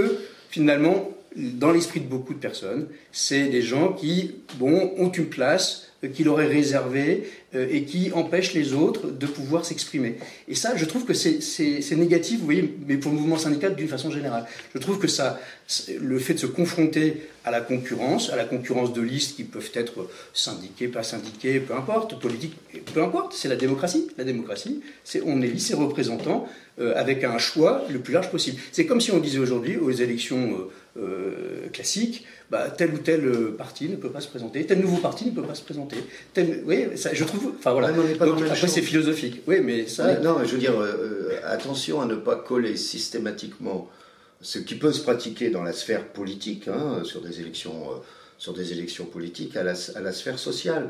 [0.50, 5.90] finalement, dans l'esprit de beaucoup de personnes, c'est des gens qui, bon, ont une place
[6.14, 10.16] qu'il aurait réservé euh, et qui empêche les autres de pouvoir s'exprimer.
[10.48, 13.88] Et ça, je trouve que c'est négatif, vous voyez, mais pour le mouvement syndical d'une
[13.88, 14.46] façon générale.
[14.74, 15.40] Je trouve que ça,
[16.00, 17.18] le fait de se confronter
[17.50, 21.74] à la concurrence, à la concurrence de listes qui peuvent être syndiquées, pas syndiquées, peu
[21.74, 22.56] importe, politiques,
[22.94, 24.08] peu importe, c'est la démocratie.
[24.18, 26.48] La démocratie, c'est on élit ses représentants
[26.80, 28.58] euh, avec un choix le plus large possible.
[28.72, 33.56] C'est comme si on disait aujourd'hui aux élections euh, classiques, bah, tel ou tel euh,
[33.56, 35.98] parti ne peut pas se présenter, tel nouveau parti ne peut pas se présenter.
[36.34, 37.54] Tel, oui, ça, je trouve.
[37.60, 37.90] Enfin voilà.
[37.90, 39.44] après, c'est philosophique.
[39.48, 40.20] Oui, mais ça.
[40.20, 43.88] non, je veux dire, euh, euh, attention à ne pas coller systématiquement
[44.42, 47.90] ce qui peut se pratiquer dans la sphère politique, hein, sur des élections,
[48.38, 50.90] sur des élections politiques, à la, à la sphère sociale.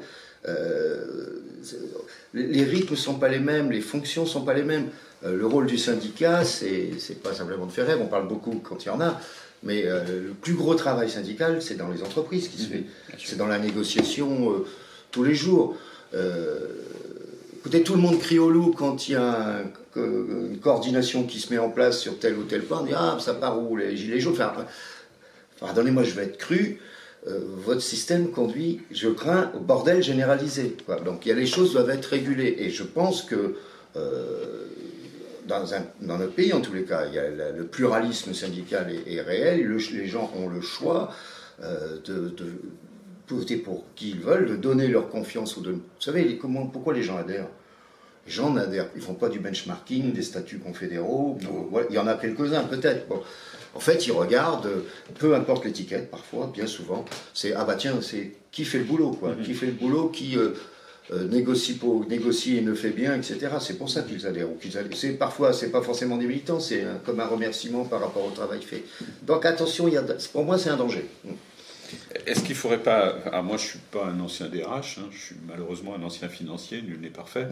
[2.34, 4.90] les rythmes ne sont pas les mêmes, les fonctions ne sont pas les mêmes.
[5.24, 8.88] le rôle du syndicat, c'est pas simplement de faire rêve, on parle beaucoup quand il
[8.88, 9.20] y en a,
[9.64, 12.70] mais euh, le plus gros travail syndical, c'est dans les entreprises qui se mhm.
[12.70, 12.84] fait.
[13.18, 14.66] C'est dans la négociation euh,
[15.12, 15.78] tous les jours.
[16.14, 16.68] Euh,
[17.60, 19.62] écoutez, tout le monde crie au loup quand il y a
[19.96, 22.80] une coordination qui se met en place sur tel ou tel point.
[22.82, 24.38] On dit Ah, ça part où les gilets jaunes?
[25.60, 26.80] Pardonnez-moi, je vais être cru.
[27.26, 30.78] votre système conduit, je crains, au bordel généralisé.
[31.04, 32.56] Donc, il y a les choses doivent être régulées.
[32.60, 33.56] Et je pense que
[35.50, 39.68] dans, notre pays, en tous les cas, il y a le pluralisme syndical est, réel,
[39.92, 41.12] les gens ont le choix
[41.62, 42.34] euh, de,
[43.36, 45.72] voter pour qui ils veulent, de donner leur confiance ou de...
[45.72, 47.48] Vous savez, comment, pourquoi les gens adhèrent?
[48.26, 51.38] Les gens n'adhèrent, ils font pas du benchmarking, des statuts confédéraux,
[51.90, 53.06] il y en a quelques-uns peut-être.
[53.76, 54.70] En fait, ils regardent,
[55.18, 59.12] peu importe l'étiquette, parfois, bien souvent, c'est ah bah tiens, c'est qui fait le boulot,
[59.12, 59.44] quoi, mm-hmm.
[59.44, 60.50] qui fait le boulot, qui euh,
[61.12, 63.48] euh, négocie, pour, négocie et ne fait bien, etc.
[63.60, 64.48] C'est pour ça qu'ils adhèrent.
[64.60, 68.32] Qu'ils c'est parfois, c'est pas forcément des militants, c'est comme un remerciement par rapport au
[68.32, 68.84] travail fait.
[69.24, 71.06] Donc attention, il y a, pour moi, c'est un danger.
[72.26, 73.16] Est-ce qu'il ne faudrait pas.
[73.32, 76.30] Ah, moi, je ne suis pas un ancien DRH, hein, je suis malheureusement un ancien
[76.30, 77.48] financier, nul n'est parfait,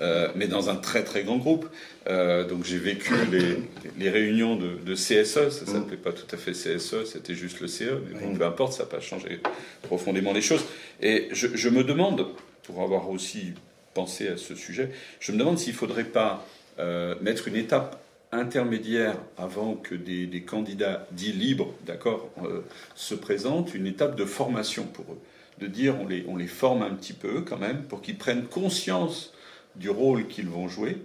[0.00, 1.68] euh, mais dans un très très grand groupe.
[2.06, 3.56] Euh, donc j'ai vécu les,
[3.98, 5.72] les, réunions de, de CSE, ça ne mm.
[5.72, 8.84] s'appelait pas tout à fait CSE, c'était juste le CE, mais bon, peu importe, ça
[8.84, 9.40] n'a pas changé
[9.82, 10.64] profondément les choses.
[11.00, 12.26] Et je, je me demande,
[12.62, 13.54] pour avoir aussi
[13.94, 16.46] pensé à ce sujet, je me demande s'il ne faudrait pas
[16.78, 18.03] euh, mettre une étape
[18.34, 22.60] intermédiaire avant que des, candidats dits libres, d'accord, euh,
[22.94, 25.18] se présentent, une étape de formation pour eux.
[25.60, 28.44] De dire on les, on les forme un petit peu quand même pour qu'ils prennent
[28.44, 29.32] conscience
[29.76, 30.98] du rôle qu'ils vont jouer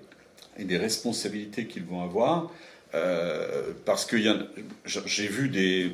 [0.57, 2.51] et des responsabilités qu'ils vont avoir
[2.95, 4.17] euh, parce que
[4.85, 5.91] j'ai vu des.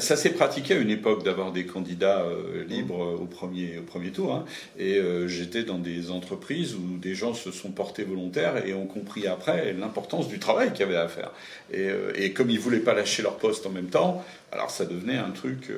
[0.00, 4.10] Ça s'est pratiqué à une époque d'avoir des candidats euh, libres au premier, au premier
[4.10, 4.34] tour.
[4.34, 4.44] Hein,
[4.76, 8.86] et euh, j'étais dans des entreprises où des gens se sont portés volontaires et ont
[8.86, 11.30] compris après l'importance du travail qu'il y avait à faire.
[11.72, 15.18] Et, et comme ils voulaient pas lâcher leur poste en même temps, alors ça devenait
[15.18, 15.70] un truc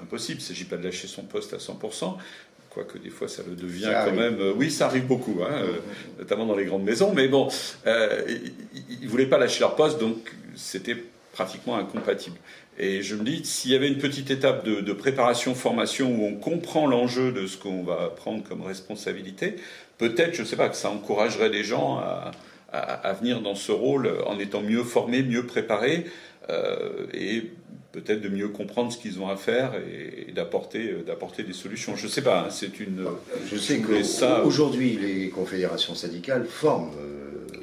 [0.00, 0.40] impossible.
[0.40, 2.16] Il ne s'agit pas de lâcher son poste à 100%,
[2.84, 4.40] que des fois ça le devient quand même.
[4.40, 5.78] Euh, oui, ça arrive beaucoup, hein, euh,
[6.18, 7.48] notamment dans les grandes maisons, mais bon,
[7.86, 8.22] euh,
[8.90, 10.96] ils ne voulaient pas lâcher leur poste, donc c'était
[11.32, 12.36] pratiquement incompatible.
[12.78, 16.36] Et je me dis, s'il y avait une petite étape de, préparation, formation, où on
[16.36, 19.56] comprend l'enjeu de ce qu'on va prendre comme responsabilité,
[19.98, 22.30] peut-être, je ne sais pas, que ça encouragerait les gens à,
[22.72, 26.04] à, venir dans ce rôle en étant mieux formés, mieux préparés
[27.12, 27.50] et
[27.92, 31.96] peut-être de mieux comprendre ce qu'ils ont à faire et, d'apporter d'apporter des solutions.
[31.96, 33.06] Je sais pas, hein, c'est une.
[33.50, 36.92] Je sais que ça aujourd'hui les confédérations syndicales forment.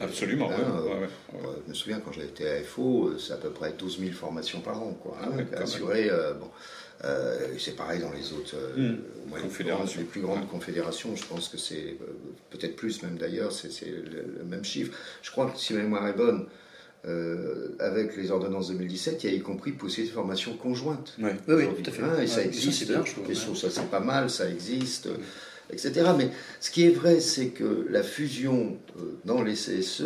[0.01, 0.51] Absolument.
[0.51, 1.07] Hein,
[1.65, 4.81] je me souviens quand j'étais à FO, c'est à peu près 12 000 formations par
[4.81, 5.17] an, quoi.
[5.23, 6.09] Hein, assuré,
[6.39, 6.47] bon.
[7.03, 9.97] Euh, c'est pareil dans les autres euh, hmm.
[9.97, 11.15] les plus grandes confédérations.
[11.15, 12.15] Je pense que c'est euh,
[12.49, 14.97] peut-être plus même d'ailleurs, c'est le, même chiffre.
[15.21, 16.47] Je crois que si ma mémoire est bonne,
[17.79, 21.15] avec les ordonnances 2017, il y a y compris possibilité de formation conjointe.
[21.19, 22.03] Oui, oui, tout à fait.
[22.03, 22.87] Hein, et ça existe.
[22.87, 25.09] Ça, ça c'est pas mal, ça existe,
[25.71, 26.11] etc.
[26.17, 28.77] Mais ce qui est vrai, c'est que la fusion
[29.23, 30.03] dans les CSE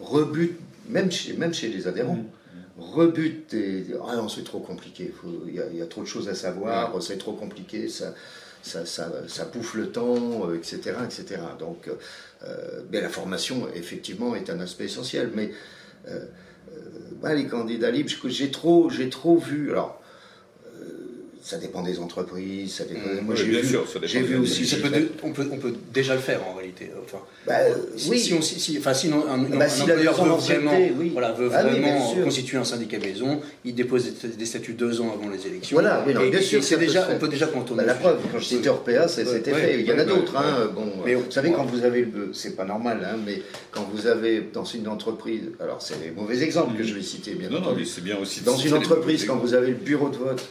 [0.00, 0.58] rebute,
[0.88, 2.16] même chez, même chez les adhérents.
[2.16, 2.24] Hmm
[2.80, 5.12] rebute et ah non c'est trop compliqué,
[5.46, 8.14] il y, a trop de choses à savoir, c'est trop compliqué, ça,
[8.62, 11.40] ça, ça, bouffe le temps, etc., euh, etc.
[11.58, 11.88] Donc,
[12.44, 15.50] euh, la formation effectivement est un aspect essentiel, mais
[16.10, 19.70] euh, les candidats libres, j'ai trop, j'ai trop vu.
[19.70, 19.99] Alors,
[21.42, 23.00] ça dépend des entreprises, ça dépend.
[23.00, 23.24] Mmh.
[23.24, 24.70] Moi, j'ai vu, sûr, ça j'ai vu aussi.
[25.22, 26.90] on, peut, on peut déjà le faire en réalité.
[27.02, 27.54] Enfin, bah,
[27.96, 28.20] si, oui.
[28.20, 31.10] Si, on, si, enfin, sinon, un, bah, si employeur veut vraiment, oui.
[31.12, 35.30] voilà, veut ah, vraiment constituer un syndicat maison, il dépose des, statuts deux ans avant
[35.30, 35.76] les élections.
[35.76, 37.84] Voilà, non, bien sûr, c'est déjà, on peut déjà contourner.
[37.84, 39.80] Bah, la preuve, quand je citais Orpea, c'était fait.
[39.80, 40.36] Il y en a d'autres.
[40.36, 44.06] Hein, bon, mais, vous savez, quand vous avez, c'est pas normal, hein, mais quand vous
[44.06, 47.66] avez dans une entreprise, alors c'est les mauvais exemples que je vais citer, bien entendu.
[47.66, 48.42] Non, mais c'est bien aussi.
[48.42, 50.46] Dans une entreprise, quand vous avez le bureau de vote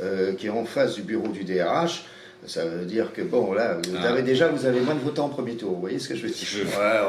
[0.00, 2.04] euh, qui est en face du bureau du DRH,
[2.46, 4.08] ça veut dire que bon là, vous ah.
[4.08, 5.72] avez déjà vous avez moins de votants en premier tour.
[5.72, 6.66] Vous voyez ce que je veux dire?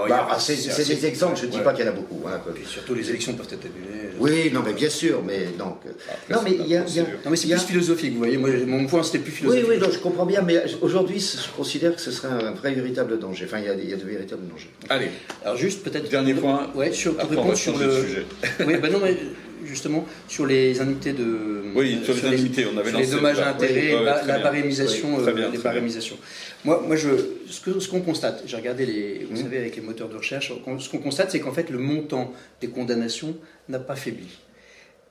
[0.07, 0.55] Bah, C'est
[0.87, 1.37] des exemples.
[1.37, 2.21] Je ne dis pas qu'il y en a beaucoup.
[2.25, 4.11] Hein, Et surtout les élections peuvent être annulées.
[4.17, 5.79] Oui, non mais bien sûr, mais donc.
[6.29, 8.13] non mais il y a, non mais c'est plus philosophique.
[8.13, 9.65] Vous voyez, moi mon point c'était plus philosophique.
[9.67, 13.19] Oui oui, je comprends bien, mais aujourd'hui je considère que ce serait un vrai véritable
[13.19, 13.45] danger.
[13.45, 14.69] Enfin il y a, y de véritables dangers.
[14.89, 15.09] Allez.
[15.43, 16.69] Alors juste peut-être dernier point.
[16.75, 17.91] Ouais, sur, pour répondre sur le.
[17.91, 18.25] Sujet.
[18.65, 19.17] oui, ben non mais
[19.75, 21.63] justement sur les indemnités de.
[21.75, 26.17] Oui, sur, les, indemnités, on avait les dommages à intérêts, la, barémisation, euh, les barémisations.
[26.63, 27.09] Moi, moi je,
[27.49, 29.43] ce qu'on constate, j'ai regardé les, vous mmh.
[29.43, 32.67] savez, avec les moteurs de recherche, ce qu'on constate, c'est qu'en fait, le montant des
[32.67, 33.35] condamnations
[33.69, 34.27] n'a pas faibli.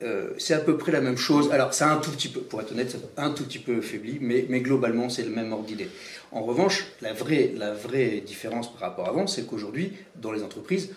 [0.03, 1.49] Euh, c'est à peu près la même chose.
[1.51, 4.45] Alors, a un tout petit peu, pour être honnête, un tout petit peu faibli, mais,
[4.49, 5.87] mais globalement, c'est le même ordre d'idée.
[6.31, 10.43] En revanche, la vraie, la vraie différence par rapport à avant, c'est qu'aujourd'hui, dans les
[10.43, 10.89] entreprises,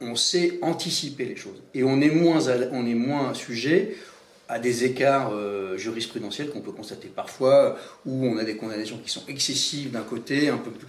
[0.00, 1.62] on sait anticiper les choses.
[1.74, 2.40] Et on est moins,
[2.72, 3.96] on est moins sujet
[4.48, 9.10] à des écarts euh, jurisprudentiels qu'on peut constater parfois, où on a des condamnations qui
[9.10, 10.86] sont excessives d'un côté, un peu plus...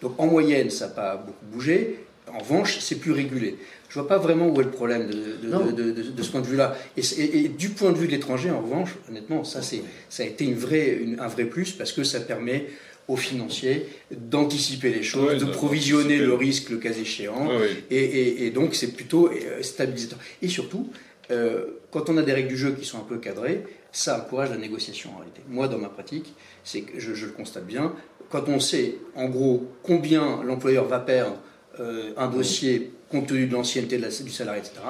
[0.00, 2.00] Donc en moyenne, ça n'a pas beaucoup bougé.
[2.32, 3.56] En revanche, c'est plus régulé.
[3.88, 6.76] Je ne vois pas vraiment où est le problème de, ce point de vue-là.
[6.96, 10.54] Et, du point de vue de l'étranger, en revanche, honnêtement, ça, ça a été une
[10.54, 12.66] vraie, un vrai plus parce que ça permet
[13.08, 17.48] aux financiers d'anticiper les choses, de provisionner le risque le cas échéant.
[17.90, 20.18] Et, donc c'est plutôt euh, stabilisateur.
[20.42, 20.90] Et surtout,
[21.30, 24.50] euh, quand on a des règles du jeu qui sont un peu cadrées, ça encourage
[24.50, 25.40] la négociation en réalité.
[25.48, 27.94] Moi, dans ma pratique, c'est que je, le constate bien,
[28.28, 31.38] quand on sait en gros combien l'employeur va perdre
[31.80, 34.80] euh, un dossier compte tenu de l'ancienneté du salarié, etc.,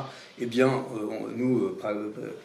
[0.41, 0.85] eh bien,
[1.37, 1.77] nous,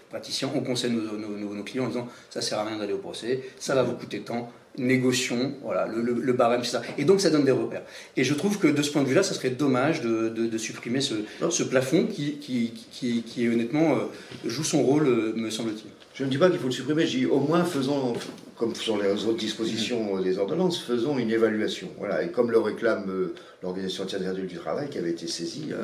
[0.10, 3.42] praticiens, on conseille nos, nos, clients en disant ça sert à rien d'aller au procès,
[3.60, 6.82] ça va vous coûter tant, négocions, voilà, le, le, barème, c'est ça.
[6.98, 7.84] Et donc ça donne des repères.
[8.18, 11.02] Et je trouve que de ce point de vue-là, ça serait dommage de, de, supprimer
[11.02, 11.16] ce,
[11.50, 14.00] ce, plafond qui, qui, qui, qui honnêtement, euh,
[14.46, 15.92] joue son rôle, euh, me semble-t-il.
[16.14, 18.14] Je ne dis pas qu'il faut le supprimer, je dis au moins faisons,
[18.56, 21.90] comme sur les autres dispositions des ordonnances, faisons une évaluation.
[21.98, 22.24] Voilà.
[22.24, 23.32] Et comme le réclame
[23.64, 25.82] l'Organisation internationale du travail qui avait été saisie, hein,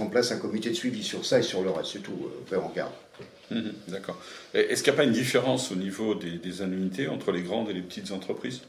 [0.00, 2.64] en place un comité de suivi sur ça et sur le reste, c'est tout, faire
[2.64, 2.92] en garde.
[3.50, 4.18] Mhm, d'accord.
[4.54, 7.68] Est-ce qu'il n'y a pas une différence au niveau des, des, annuités entre les grandes
[7.68, 8.62] et les petites entreprises?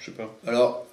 [0.00, 0.34] Je sais pas.
[0.46, 0.86] Alors,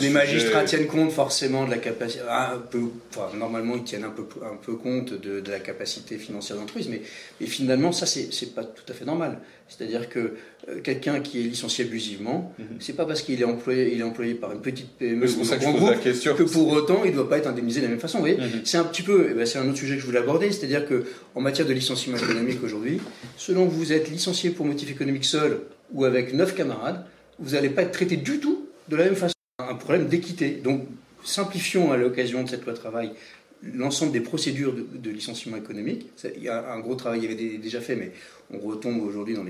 [0.00, 2.22] les magistrats tiennent compte forcément de la capacité.
[2.28, 6.18] Un peu, enfin, normalement, ils tiennent un peu, un peu compte de, de la capacité
[6.18, 7.02] financière d'entreprise, mais,
[7.40, 9.38] mais, finalement, ça, c'est pas tout à fait normal.
[9.68, 10.34] C'est-à-dire que
[10.68, 14.04] euh, quelqu'un qui est licencié abusivement, mm c'est pas parce qu'il est employé, il est
[14.04, 17.28] employé par une petite PME ou un grand groupe que pour autant, il ne doit
[17.28, 18.18] pas être indemnisé de la même façon.
[18.18, 18.62] Voyez, mhm.
[18.64, 20.88] c'est un petit peu, eh ben, c'est un autre sujet que je voulais aborder, c'est-à-dire
[20.88, 23.00] que en matière de licenciement économique aujourd'hui,
[23.36, 25.60] selon que vous êtes licencié pour motif économique seul
[25.92, 27.04] ou avec neuf camarades,
[27.38, 28.59] vous n'allez pas être traité du tout
[28.90, 30.50] de la même façon, un problème d'équité.
[30.50, 30.86] Donc,
[31.24, 33.12] simplifions à l'occasion de cette loi travail
[33.62, 36.06] l'ensemble des procédures de, licenciement économique.
[36.36, 38.12] Il y a un gros travail qui avait déjà fait, mais
[38.50, 39.44] on retombe aujourd'hui dans,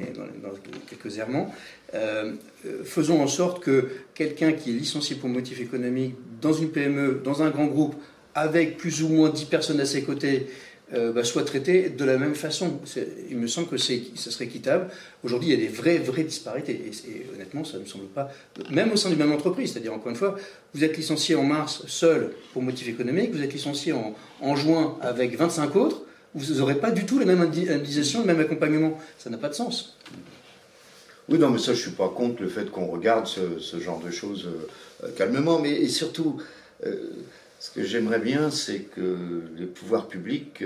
[0.88, 1.54] quelques errements.
[1.94, 2.32] Euh,
[2.66, 7.20] euh, faisons en sorte que quelqu'un qui est licencié pour motif économique dans une PME,
[7.22, 7.94] dans un grand groupe,
[8.34, 10.48] avec plus ou moins 10 personnes à ses côtés,
[10.94, 12.80] euh, bah, traités de la même façon.
[13.30, 14.88] Il me semble que ce serait équitable.
[15.22, 16.72] Aujourd'hui, il y a des vraies, vraies disparités.
[16.72, 18.30] Et, honnêtement, ça ne me semble pas.
[18.70, 20.36] Même au sein d'une même entreprise, c'est-à-dire, encore une fois,
[20.74, 24.98] vous êtes licencié en mars seul pour motif économique, vous êtes licencié en, en juin
[25.00, 26.02] avec 25 autres,
[26.34, 28.98] vous n'aurez pas du tout la même indemnisation, le même accompagnement.
[29.18, 29.96] Ça n'a pas de sens.
[31.28, 34.10] Oui, non, mais ça, je suis pas contre le fait qu'on regarde ce, genre de
[34.10, 34.48] choses
[35.04, 36.42] euh, calmement, mais surtout,
[36.84, 37.10] euh,
[37.60, 40.64] ce que j'aimerais bien, c'est que les pouvoirs publics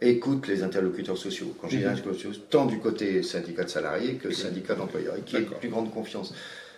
[0.00, 1.54] écoutent les interlocuteurs sociaux.
[1.60, 1.90] Quand j'ai dis mhm.
[1.90, 5.68] interlocuteurs sociaux, tant du côté syndicat de salariés que syndicat d'employeurs, et qui ait plus
[5.68, 6.34] grande confiance.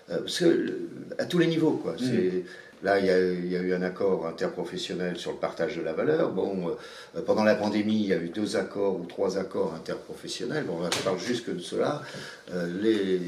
[0.08, 0.78] parce que,
[1.18, 1.92] à tous les niveaux, quoi.
[1.92, 1.98] Mhm.
[1.98, 2.44] C'est
[2.82, 6.32] Là, il y, a, eu un accord interprofessionnel sur le partage de la valeur.
[6.32, 6.76] Bon,
[7.16, 10.64] euh, pendant la pandémie, il y a eu deux accords ou trois accords interprofessionnels.
[10.64, 12.02] Bon, je parle juste que de cela.
[12.52, 13.18] Euh, les,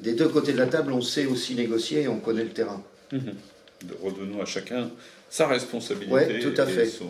[0.00, 2.80] des deux côtés de la table, on sait aussi négocier et on connaît le terrain.
[3.10, 3.32] Mhm.
[4.02, 4.90] Redonnons à chacun
[5.30, 7.06] sa responsabilité et son,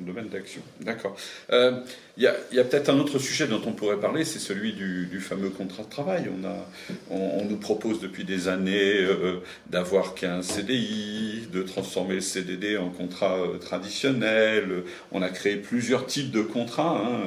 [0.00, 0.62] domaine d'action.
[0.80, 1.14] D'accord.
[1.52, 1.80] Euh,
[2.16, 5.50] il y a, peut-être un autre sujet dont on pourrait parler, c'est celui du, fameux
[5.50, 6.30] contrat de travail.
[6.30, 6.66] On, a,
[7.10, 12.88] on, nous propose depuis des années euh, d'avoir qu'un CDI, de transformer le CDD en
[12.88, 14.84] contrat euh, traditionnel.
[15.10, 17.04] On a créé plusieurs types de contrats.
[17.04, 17.20] Hein.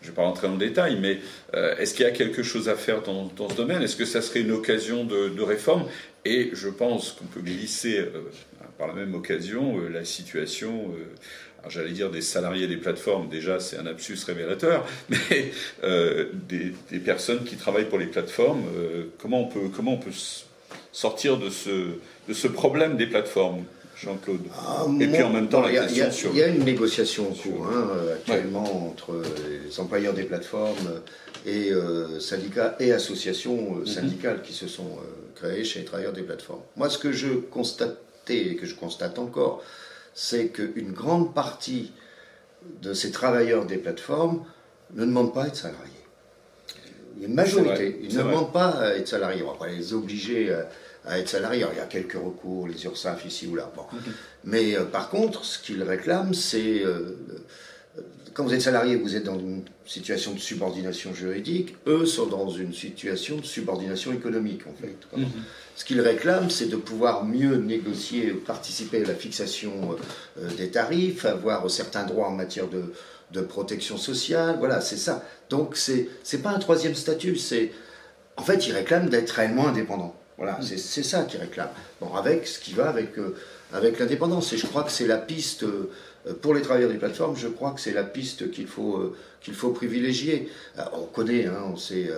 [0.00, 1.18] Je ne vais pas rentrer dans le détail, mais
[1.78, 3.82] est-ce qu'il y a quelque chose à faire dans, ce domaine?
[3.82, 5.86] Est-ce que ça serait une occasion de, de réforme?
[6.26, 8.04] Et je pense qu'on peut glisser
[8.78, 13.60] par la même occasion, euh, la situation, euh, j'allais dire des salariés des plateformes, déjà
[13.60, 15.52] c'est un absus révélateur, mais
[15.84, 18.64] euh, des, personnes qui travaillent pour les plateformes,
[19.18, 20.10] comment, on peut,
[20.92, 23.64] sortir de ce problème des plateformes?
[23.96, 24.42] Jean-Claude.
[24.54, 25.64] Ah, et puis en même temps,
[26.10, 26.30] sur.
[26.32, 31.00] Il y a une négociation en cours hein, actuellement entre les employeurs des plateformes
[31.46, 31.70] et
[32.20, 33.86] syndicats et associations mhm.
[33.86, 34.98] syndicales qui se sont
[35.34, 36.60] créées chez les travailleurs des plateformes.
[36.76, 37.96] Moi, ce que je constate
[38.28, 39.62] et que je constate encore,
[40.14, 41.92] c'est qu'une grande partie
[42.82, 44.44] de ces travailleurs des plateformes
[44.94, 45.92] ne demandent pas à être salariés.
[47.20, 49.42] Y une majorité, ils ne demandent pas à être salariés.
[49.42, 50.68] On va pas les obliger à
[51.14, 51.64] être salariés.
[51.72, 53.70] il y a quelques recours, les URSAF ici ou là.
[53.74, 53.84] Bon.
[54.44, 57.16] Mais euh, par contre, ce qu'ils réclament, c'est euh,
[58.36, 61.74] quand vous êtes salarié, vous êtes dans une situation de subordination juridique.
[61.86, 64.94] Eux sont dans une situation de subordination économique, en fait.
[65.16, 65.26] Mhm.
[65.74, 69.96] Ce qu'ils réclament, c'est de pouvoir mieux négocier, participer à la fixation
[70.38, 72.92] euh, des tarifs, avoir certains droits en matière de,
[73.48, 74.56] protection sociale.
[74.58, 75.24] Voilà, c'est ça.
[75.48, 77.36] Donc, c'est n'est pas un troisième statut.
[77.36, 77.72] C'est
[78.36, 80.14] En fait, ils réclament d'être réellement indépendants.
[80.36, 80.62] Voilà, mhm.
[80.62, 81.70] c'est ça qu'ils réclament.
[82.00, 83.34] Bon, avec ce qui va avec, euh,
[83.72, 84.52] avec l'indépendance.
[84.52, 85.64] Et je crois que c'est la piste.
[85.64, 85.90] Euh,
[86.42, 89.54] pour les travailleurs des plateformes, je crois que c'est la piste qu'il faut, euh, qu'il
[89.54, 90.50] faut privilégier.
[90.92, 92.10] On connaît, hein, on sait,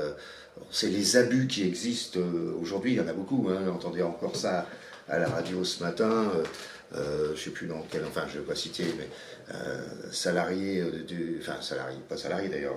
[0.70, 2.18] c'est les abus qui existent
[2.58, 3.48] aujourd'hui, il y en a beaucoup.
[3.50, 4.66] Hein, J'entendais encore ça
[5.10, 6.32] à la radio ce matin.
[6.94, 9.08] je ne sais plus dans quel, enfin je ne vais pas citer, mais
[10.12, 12.76] salarié du, enfin salarié, pas salarié d'ailleurs.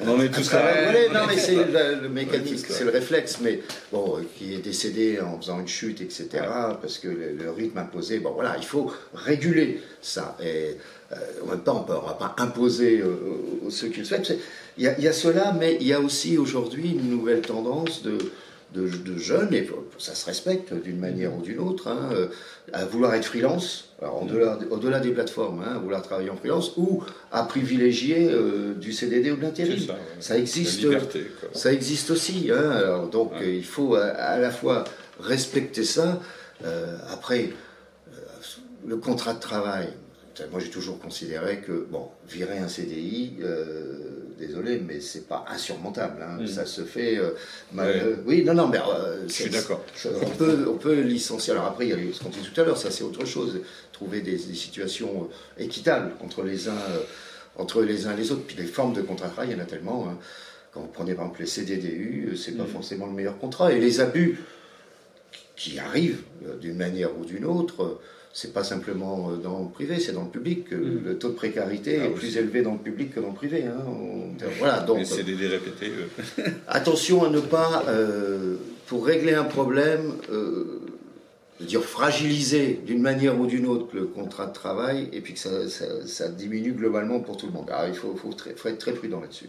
[0.00, 1.08] On en est tous salariés.
[1.12, 3.60] non mais c'est le, mécanisme, c'est le réflexe, mais
[3.92, 6.28] bon, qui est décédé en faisant une chute, etc.
[6.80, 10.36] Parce que le, rythme imposé, bon voilà, il faut réguler ça.
[10.42, 10.76] Et
[11.12, 13.02] euh, en même temps, on ne va pas imposer
[13.70, 14.32] ceux qui le souhaitent.
[14.76, 17.40] Il y, a, il y a cela, mais il y a aussi aujourd'hui une nouvelle
[17.40, 18.18] tendance de
[18.74, 22.28] de, jeunes, et ça se respecte d'une manière ou d'une autre, hein, euh,
[22.72, 23.94] à vouloir être freelance,
[24.70, 27.02] au-delà des plateformes, hein, à vouloir travailler en freelance, ou
[27.32, 29.78] à privilégier euh, du CDD ou de l'intérim.
[30.20, 30.86] Ça, existe,
[31.52, 32.50] ça existe aussi.
[32.52, 34.84] Hein, donc il faut à, la fois
[35.18, 36.20] respecter ça.
[36.64, 37.50] Euh, après,
[38.86, 39.88] le contrat de travail,
[40.50, 43.38] moi j'ai toujours considéré que, bon, virer un CDI,
[44.38, 46.22] désolé, mais c'est pas insurmontable.
[46.22, 46.38] Hein.
[46.40, 46.46] Mm.
[46.46, 47.18] Ça se fait.
[47.18, 47.30] Euh,
[47.76, 48.78] euh, oui, non, non, mais.
[48.78, 49.84] Euh, Je suis d'accord.
[50.22, 51.52] On peut, on peut licencier.
[51.52, 53.60] Alors après, il y a ce qu'on dit tout à l'heure, ça c'est autre chose.
[53.92, 56.78] Trouver des, situations équitables entre les uns,
[57.56, 58.44] entre les uns et les autres.
[58.46, 60.08] Puis les formes de contrat de travail, il y en a tellement.
[60.08, 60.18] Hein.
[60.72, 62.68] Quand vous prenez par exemple les CDDU, c'est pas mm.
[62.68, 63.72] forcément le meilleur contrat.
[63.72, 64.38] Et les abus
[65.56, 66.22] qui arrivent
[66.60, 67.98] d'une manière ou d'une autre
[68.32, 70.70] c'est pas simplement euh, dans le privé, c'est dans le public.
[70.70, 71.04] Mm.
[71.04, 73.64] Le taux de précarité ah est plus élevé dans le public que dans le privé.
[73.64, 73.84] Hein.
[74.58, 75.04] voilà, donc.
[75.04, 75.92] C'est des répétés.
[76.68, 80.80] attention à ne pas, euh, pour régler un problème, euh,
[81.60, 86.28] dire fragiliser d'une manière ou d'une autre le contrat de travail et puis que ça,
[86.28, 87.70] diminue globalement pour tout le monde.
[87.70, 89.48] Alors il faut, faut, faut être très prudent là-dessus.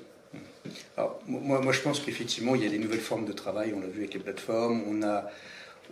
[0.97, 3.73] Alors, moi, moi, je pense qu'effectivement, il y a des nouvelles formes de travail.
[3.75, 4.83] On l'a vu avec les plateformes.
[4.87, 5.25] On a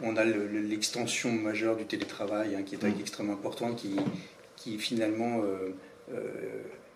[0.01, 2.99] on a l'extension majeure du télétravail hein, qui est mm.
[2.99, 3.95] extrêmement importante, qui,
[4.55, 5.69] qui finalement euh,
[6.13, 6.19] euh,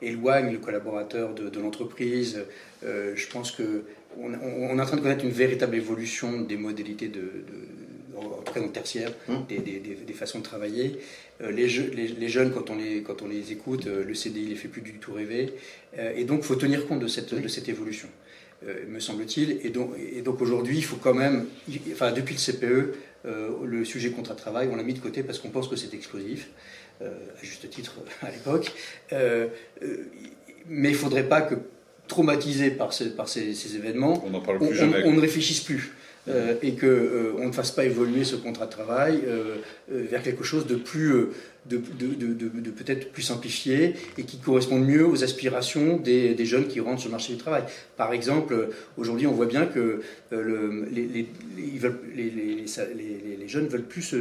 [0.01, 2.41] éloigne le collaborateur de, l'entreprise.
[2.83, 3.83] Euh, je pense qu'on
[4.17, 7.21] on est en train de connaître une véritable évolution des modalités de,
[8.45, 9.45] tout cas dans le tertiaire, hum.
[9.47, 10.99] des, façons de travailler.
[11.39, 14.81] les, les, jeunes, quand on les, quand on les écoute, le CDI les fait plus
[14.81, 15.53] du tout rêver.
[15.97, 18.09] et donc, il faut tenir compte de cette, de cette évolution.
[18.87, 19.59] Me semble-t-il.
[19.63, 21.47] Et donc, et donc aujourd'hui, il faut quand même,
[21.91, 22.95] enfin depuis le CPE,
[23.65, 25.93] le sujet contrat de travail, on l'a mis de côté parce qu'on pense que c'est
[25.93, 26.49] explosif.
[27.01, 27.09] Euh,
[27.41, 28.71] à juste titre à l'époque.
[29.11, 29.47] Euh,
[29.81, 30.05] euh,
[30.67, 31.55] mais il ne faudrait pas que,
[32.07, 35.93] traumatisé par, par ces, événements, on, ne réfléchisse plus.
[36.61, 39.23] et qu'on on ne fasse pas évoluer ce contrat de travail
[39.87, 41.27] vers quelque chose de plus
[41.65, 47.09] de, peut-être plus simplifié et qui correspondent mieux aux aspirations des, jeunes qui rentrent sur
[47.09, 47.63] le marché du travail.
[47.97, 50.01] Par exemple, aujourd'hui, on voit bien que
[50.33, 51.27] euh, le, les, les,
[53.37, 54.15] les, jeunes veulent plus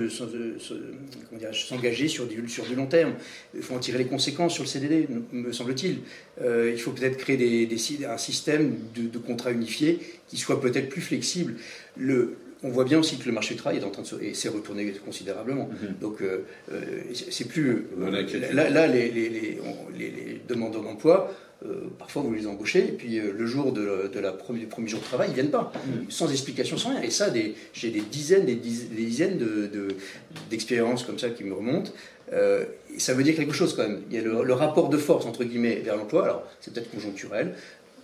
[1.53, 2.45] s'engager sur du,
[2.77, 3.15] long terme.
[3.55, 6.01] Il faut en tirer les conséquences sur le CDD, me semble-t-il.
[6.43, 7.69] Euh, il faut peut-être créer
[8.07, 11.55] un système de, contrats unifiés qui soit peut-être plus flexible.
[11.97, 14.17] Le, on voit bien aussi que le marché du travail est en train de se,
[14.17, 15.69] et s'est retourné considérablement.
[15.69, 15.95] Mhm.
[16.01, 17.01] Donc, euh, euh,
[17.31, 17.87] c'est plus.
[17.99, 21.33] Euh, là, les, les, demandeurs d'emploi,
[21.99, 25.29] parfois vous les embauchez, et puis le jour de, la du premier jour de travail,
[25.31, 26.07] ils viennent pas, mhm.
[26.11, 27.03] sans explication, sans rien.
[27.03, 27.27] Et ça,
[27.73, 29.39] j'ai des dizaines, des dizaines,
[30.51, 31.93] d'expériences comme ça qui me remontent.
[32.99, 34.01] ça veut dire quelque chose quand même.
[34.11, 36.25] Il y a le, le rapport de force, entre guillemets, vers l'emploi.
[36.25, 37.55] Alors, c'est peut-être conjoncturel,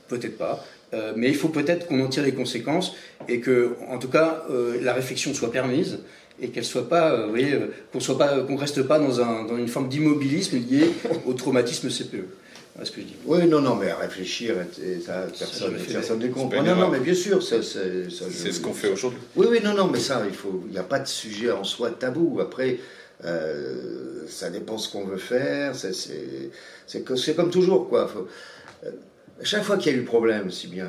[0.08, 0.64] peut-être pas.
[0.94, 2.94] Euh, mais il faut peut-être qu'on en tire les conséquences
[3.28, 5.98] et que, en tout cas, euh, la réflexion soit permise
[6.40, 7.58] et qu'elle soit pas, euh, vous voyez,
[7.92, 10.90] qu'on soit pas, qu'on reste pas dans, un, dans une forme d'immobilisme lié
[11.26, 12.26] au traumatisme CPE.
[12.84, 13.16] ce que je dis.
[13.24, 14.54] Oui, non, non, mais à réfléchir,
[15.04, 16.62] ça, personne, personne ne comprend.
[16.62, 19.20] Non, non, mais bien sûr, c'est ce qu'on fait aujourd'hui.
[19.34, 21.64] Oui, oui, non, non, mais ça, il faut, il n'y a pas de sujet en
[21.64, 22.38] soi tabou.
[22.40, 22.78] Après,
[24.28, 25.74] ça dépend ce qu'on veut faire.
[25.74, 28.06] C'est comme toujours, quoi.
[28.06, 28.28] Faut,
[29.42, 30.88] chaque fois qu'il y a eu problème, si bien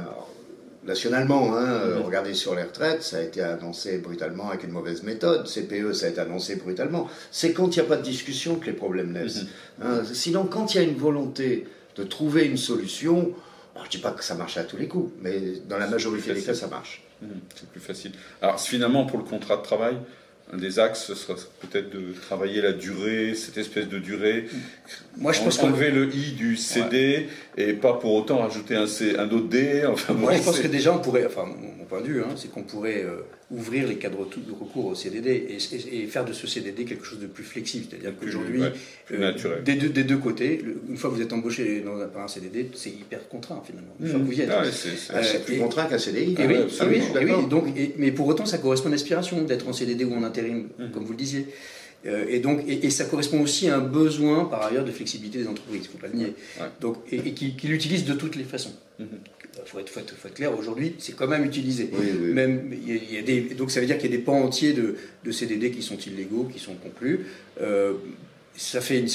[0.87, 5.03] nationalement, hein, euh, regardez sur les retraites, ça a été annoncé brutalement avec une mauvaise
[5.03, 5.47] méthode.
[5.47, 7.09] CPE, ça a été annoncé brutalement.
[7.29, 9.43] C'est quand il n'y a pas de discussion que les problèmes naissent.
[9.43, 9.85] Mhm.
[9.85, 10.01] Hein.
[10.13, 13.33] sinon, quand il y a une volonté de trouver une solution,
[13.75, 16.33] je ne dis pas que ça marche à tous les coups, mais dans la majorité
[16.33, 17.03] des cas, ça marche.
[17.21, 17.29] Mhm.
[17.53, 18.11] C'est plus facile.
[18.41, 19.97] Alors finalement, pour le contrat de travail,
[20.53, 24.47] un des axes, ce sera peut-être de travailler la durée, cette espèce de durée.
[25.17, 27.27] Moi, je pense enlever le i du CD
[27.57, 29.83] et pas pour autant rajouter un, C, un autre D.
[29.87, 32.51] Enfin, Moi, je pense que déjà, on pourrait, enfin, mon point de vue, hein, c'est
[32.51, 35.47] qu'on pourrait euh, ouvrir les cadres de recours au CDD
[35.91, 37.85] et, faire de ce CDD quelque chose de plus flexible.
[37.89, 38.61] C'est-à-dire qu'aujourd'hui,
[39.11, 42.23] euh, des, deux, des deux côtés, une fois que vous êtes embauché dans un, par
[42.23, 43.95] un CDD, c'est hyper contraint finalement.
[43.99, 44.51] Une fois que vous y êtes.
[44.51, 44.63] Ah
[45.23, 46.35] c'est euh, plus contraint qu'un CDI.
[46.37, 47.65] Et oui, oui, donc,
[47.97, 50.91] mais pour autant, ça correspond à l'aspiration d'être en CDD ou en intérim, mmh.
[50.91, 51.47] comme vous le disiez.
[52.05, 55.47] Euh, et donc, et, ça correspond aussi à un besoin, par ailleurs, de flexibilité des
[55.47, 56.33] entreprises, il ne faut pas le nier.
[56.79, 58.73] Donc, et, qui, l'utilisent de toutes les façons.
[58.99, 59.09] Il mmh.
[59.65, 61.89] faut, être, faut, être, clair, aujourd'hui, c'est quand même utilisé.
[62.21, 64.73] Même, il y a des, donc ça veut dire qu'il y a des pans entiers
[64.73, 67.25] de, de, CDD qui sont illégaux, qui sont conclus.
[67.61, 67.93] Euh,
[68.55, 69.07] ça, fait une,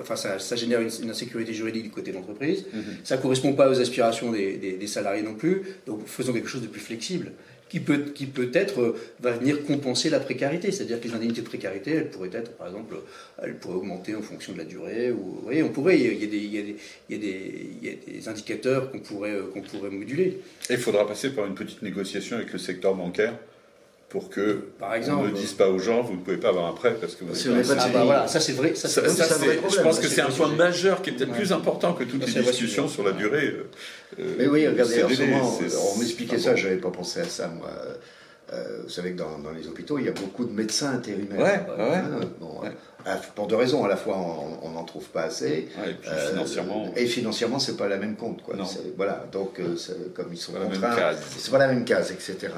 [0.00, 2.64] enfin, ça, ça génère une, insécurité juridique du côté de l'entreprise.
[2.72, 2.78] Mmh.
[3.04, 5.62] Ça ne correspond pas aux aspirations des, des, salariés non plus.
[5.86, 7.32] Donc faisons quelque chose de plus flexible
[7.68, 10.70] qui peut, qui peut-être euh, va venir compenser la précarité.
[10.70, 12.96] C'est-à-dire que les indemnités de précarité, elles pourraient être, par exemple,
[13.42, 15.10] elles pourraient augmenter en fonction de la durée.
[15.10, 16.76] Ou, voyez, on pourrait, il y a des, il y a des,
[17.08, 20.40] il y a des, il y a des indicateurs qu'on pourrait, euh, qu'on pourrait moduler.
[20.70, 23.34] Et il faudra passer par une petite négociation avec le secteur bancaire
[24.16, 26.64] pour que Par exemple, on ne dise pas aux gens vous ne pouvez pas avoir
[26.64, 28.74] un prêt parce que vous n'avez pas, ah bah voilà, ça c'est vrai.
[28.74, 32.04] Ça, ça, je pense que c'est un point majeur qui est peut-être plus important que
[32.04, 33.54] toutes les discussions sur la durée.
[34.18, 35.58] Euh, Mais oui, regardez, en ce moment,
[35.94, 37.68] on m'expliquait ça, je n'avais pas pensé à ça moi.
[38.52, 41.40] Euh, vous savez que dans, dans, les hôpitaux, il y a beaucoup de médecins intérimaires.
[41.40, 42.02] Ouais, ouais,
[42.40, 42.60] bon,
[43.34, 43.84] pour deux raisons.
[43.84, 44.16] À la fois,
[44.62, 45.68] on n'en trouve pas assez.
[45.86, 46.90] et puis euh, financièrement.
[46.96, 48.42] Et financièrement, c'est pas la même compte.
[48.42, 48.54] Quoi.
[48.96, 49.60] Voilà, donc,
[50.14, 52.52] comme ils sont contraints, c'est pas la même case, etc.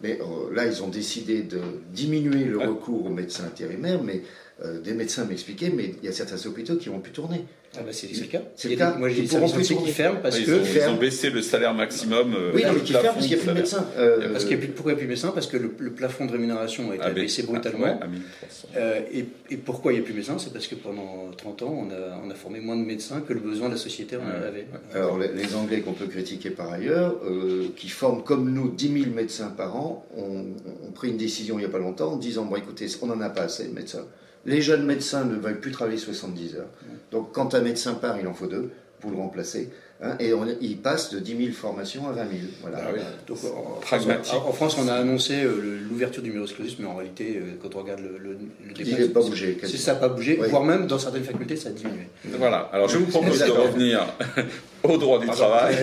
[0.00, 1.60] Mais euh, là, ils ont décidé de
[1.92, 4.22] diminuer le recours aux médecins intérimaires, mais
[4.64, 7.44] euh, des médecins m'expliquaient, mais il y a certains hôpitaux qui vont plus tourner.
[7.76, 8.40] Ah bah c'est le cas.
[8.56, 8.94] C'est le cas.
[8.96, 12.34] Moi j'ai des services qui ferment parce que ils ont, baissé le salaire maximum.
[12.34, 13.86] Euh, oui, mais qui ferment parce qu'il n'y a plus de médecins.
[13.98, 15.32] Euh, parce qu'il n'y a plus, pourquoi il n'y a plus de médecins?
[15.32, 18.00] Parce que le, plafond de rémunération a été ah, baissé brutalement.
[18.76, 20.38] Euh, et, et, pourquoi il n'y a plus de médecins?
[20.38, 23.68] C'est parce que pendant 30 ans, on a, formé moins de médecins que le besoin
[23.68, 24.66] de la société en avait.
[24.94, 27.16] Alors les, Anglais qu'on peut critiquer par ailleurs,
[27.76, 30.46] qui forment comme nous 10 000 médecins par an, ont,
[30.86, 33.20] ont pris une décision il n'y a pas longtemps en disant bon écoutez, on n'en
[33.20, 34.06] a pas assez de médecins?
[34.46, 36.68] Les jeunes médecins ne veulent plus travailler 70 heures.
[37.10, 38.70] Donc quand un médecin part, il en faut deux
[39.00, 39.70] pour le remplacer.
[40.00, 40.30] Hein, et
[40.60, 42.30] il passe de 10 000 formations à 20 000.
[42.62, 42.78] Voilà.
[42.80, 42.92] Ah
[43.26, 47.74] Donc, en, France, on a annoncé euh, l'ouverture du clausus, mais en réalité, euh, quand
[47.74, 48.38] on regarde le, le,
[48.78, 49.58] il n'a pas bougé.
[49.64, 52.08] ça n'a pas bougé, voire même dans certaines facultés, ça a diminué.
[52.38, 52.70] Voilà.
[52.72, 54.06] Alors je vous propose de revenir
[54.88, 55.76] au droit du travail.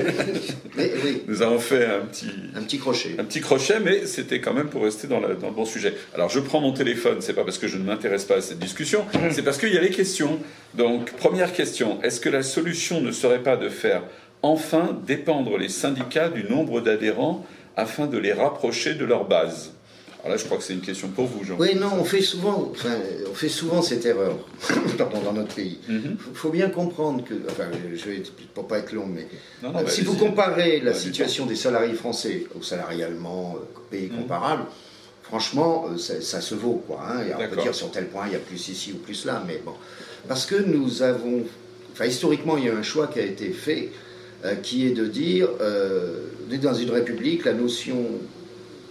[0.76, 3.16] Mais, oui, Nous avons fait un petit, un petit crochet.
[3.20, 5.94] un petit crochet, mais c'était quand même pour rester dans, la- dans le bon sujet.
[6.14, 8.60] Alors je prends mon téléphone, c'est pas parce que je ne m'intéresse pas à cette
[8.60, 10.40] discussion, c'est parce qu'il y a les questions.
[10.74, 14.02] Donc première question, est-ce que la solution ne serait pas de faire
[14.42, 17.46] enfin dépendre les syndicats du nombre d'adhérents
[17.78, 19.74] afin de les rapprocher de leur base?
[20.26, 21.56] Alors là, je crois que c'est une question pour vous, Jean.
[21.60, 22.96] Oui, non, on fait souvent, enfin,
[23.30, 24.36] on fait souvent cette erreur,
[24.98, 25.78] pardon, dans notre pays.
[25.88, 26.18] Mhm.
[26.32, 28.24] Il faut bien comprendre que, enfin, je vais,
[28.56, 29.28] pour pas être long, mais
[29.62, 33.56] Non, non, Euh, bah, si vous comparez la situation des salariés français aux salariés allemands,
[33.58, 34.22] euh, pays Mhm.
[34.24, 34.66] comparables,
[35.22, 37.04] franchement, euh, ça, ça se vaut, quoi.
[37.08, 37.20] hein.
[37.30, 39.44] Et on peut dire sur tel point, il y a plus ici ou plus là,
[39.46, 39.74] mais bon.
[40.28, 41.44] Parce que nous avons,
[41.94, 43.92] enfin, historiquement, il y a un choix qui a été fait,
[44.44, 48.04] euh, qui est de dire, euh, on est dans une république, la notion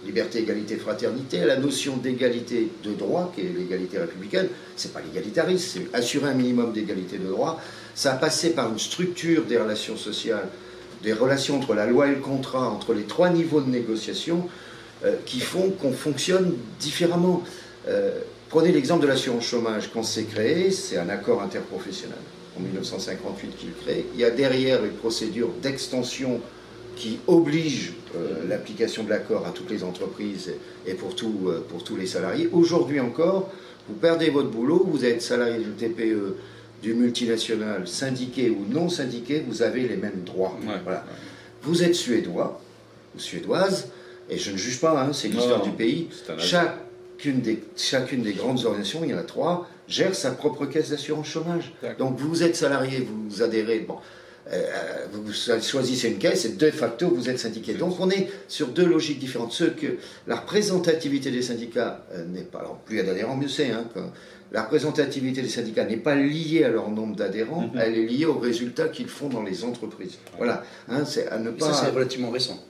[0.05, 5.71] liberté, égalité, fraternité, la notion d'égalité de droit, qui est l'égalité républicaine, c'est pas l'égalitariste,
[5.73, 7.59] c'est assurer un minimum d'égalité de droit.
[7.95, 10.47] Ça a passé par une structure des relations sociales,
[11.03, 14.47] des relations entre la loi et le contrat, entre les trois niveaux de négociation,
[15.03, 17.43] euh, qui font qu'on fonctionne différemment.
[17.87, 19.89] Euh, prenez l'exemple de l'assurance chômage.
[19.93, 22.17] Quand c'est créé, c'est un accord interprofessionnel
[22.57, 24.05] en 1958 qu'il crée.
[24.13, 26.39] Il y a derrière une procédure d'extension
[26.95, 30.53] qui oblige euh, l'application de l'accord à toutes les entreprises
[30.87, 32.49] et pour, tout, euh, pour tous les salariés.
[32.51, 33.51] Aujourd'hui encore,
[33.87, 36.35] vous perdez votre boulot, vous êtes salarié d'une TPE,
[36.81, 40.57] du multinational, syndiqué ou non syndiqué, vous avez les mêmes droits.
[40.65, 41.05] Ouais, Voilà.
[41.61, 42.61] Vous êtes suédois
[43.15, 43.89] ou suédoise,
[44.29, 46.09] et je ne juge pas, hein, c'est l'histoire du pays.
[46.37, 50.89] Chacune des, chacune des grandes organisations, il y en a trois, gère sa propre caisse
[50.91, 51.73] d'assurance chômage.
[51.97, 53.95] Donc vous êtes salarié, vous adhérez, bon,
[55.11, 57.73] vous choisissez une caisse et de facto vous êtes syndiqué.
[57.73, 59.51] Donc on est sur deux logiques différentes.
[59.53, 63.35] Ce que la représentativité des syndicats euh, n'est pas, alors plus il y a d'adhérents,
[63.35, 63.71] mieux c'est.
[63.71, 63.85] Hein,
[64.51, 67.79] la représentativité des syndicats n'est pas liée à leur nombre d'adhérents, Mhm.
[67.79, 70.17] elle est liée aux résultats qu'ils font dans les entreprises.
[70.37, 71.73] Voilà, hein, c'est à ne Mais Ça, pas.
[71.73, 72.63] c'est relativement récent.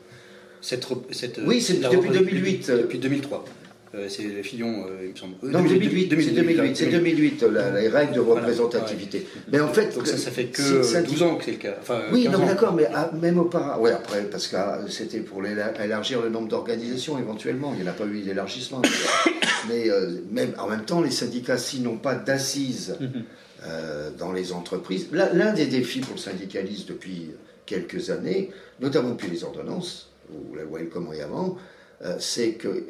[0.62, 2.72] Cette, cette, Oui, c'est depuis repre- 2008.
[2.72, 3.46] Depuis 2003.
[3.94, 5.36] Euh, c'est Fillon, euh, il me semble.
[5.44, 9.26] Euh, Non, 2008, c'est 2008, c'est 2008, la- les règles de Voilà, représentativité.
[9.52, 11.52] Mais en fait, Donc ça, ça fait que si le syndic- 12 ans que c'est
[11.52, 11.76] le cas.
[11.80, 13.82] Enfin, Oui, 15 non, d'accord, mais ah, même auparavant.
[13.84, 14.58] Oui, après, parce que
[14.90, 17.74] c'était pour élargir le nombre d'organisations éventuellement.
[17.78, 18.82] Il n'y en a pas eu d'élargissement.
[19.70, 23.24] mais euh, même, en même temps, les syndicats, s'ils n'ont pas d'assises Mhm.
[23.68, 27.32] euh, dans les entreprises, l'un des défis pour le syndicalisme depuis
[27.66, 31.58] quelques années, notamment depuis les ordonnances, ou la loi El Khomri avant,
[32.20, 32.86] c'est que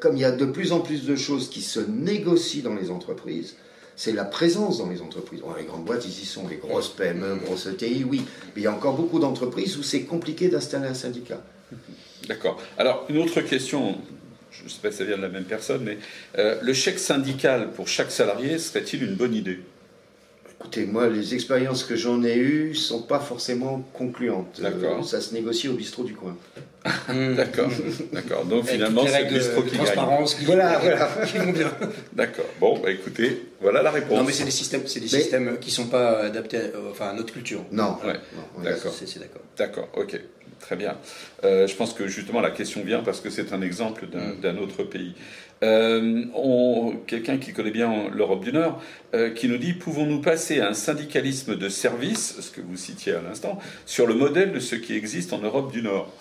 [0.00, 2.90] comme il y a de plus en plus de choses qui se négocient dans les
[2.90, 3.56] entreprises,
[3.98, 5.40] c'est la présence dans les entreprises.
[5.40, 8.22] Bon, les grandes boîtes, ils y sont, les grosses PME, grosses ETI, oui.
[8.54, 11.42] Mais il y a encore beaucoup d'entreprises où c'est compliqué d'installer un syndicat.
[12.28, 12.62] D'accord.
[12.78, 13.96] Alors, une autre question,
[14.52, 15.98] je ne sais pas si ça vient de la même personne, mais
[16.38, 19.58] euh, le chèque syndical pour chaque salarié serait-il une bonne idée?
[20.60, 24.58] Écoutez, moi, les expériences que j'en ai eues sont pas forcément concluantes.
[24.60, 25.04] Euh, D'accord.
[25.08, 26.36] ça se négocie au bistrot du coin.
[27.08, 27.34] Mmh.
[27.34, 27.70] D'accord,
[28.12, 28.44] d'accord.
[28.46, 29.84] Donc finalement, c'est le bistrot de qui gagne.
[29.84, 31.08] transparence qui, Voilà, voilà.
[31.26, 31.70] qui vont bien.
[32.12, 32.44] D'accord.
[32.60, 34.16] Bon, bah écoutez, voilà la réponse.
[34.18, 37.08] Non, mais c'est des systèmes, c'est des Mais- systèmes qui sont pas adaptés, à, enfin,
[37.10, 37.62] à notre culture.
[37.72, 37.96] Non.
[38.04, 38.14] Ouais.
[38.36, 38.92] non, D'accord.
[38.96, 39.42] C'est c'est d'accord.
[39.58, 40.18] D'accord, ok,
[40.60, 40.96] très bien.
[41.44, 44.40] Euh, je pense que justement la question vient parce que c'est un exemple d'un Mm.
[44.40, 45.14] d'un autre pays.
[45.62, 46.24] Euh,
[47.06, 48.80] Quelqu'un qui connaît bien l'Europe du Nord,
[49.14, 53.14] euh, qui nous dit pouvons-nous passer à un syndicalisme de service, ce que vous citiez
[53.14, 56.12] à l'instant, sur le modèle de ce qui existe en Europe du Nord?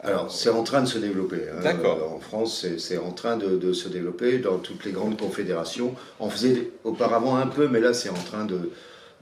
[0.00, 1.42] Alors, c'est en train de se développer.
[1.50, 1.60] hein.
[1.62, 2.12] D'accord.
[2.14, 5.94] En France, c'est- en train de, de se développer dans toutes les grandes confédérations.
[6.20, 8.70] On faisait auparavant un peu, mais là, c'est en train de,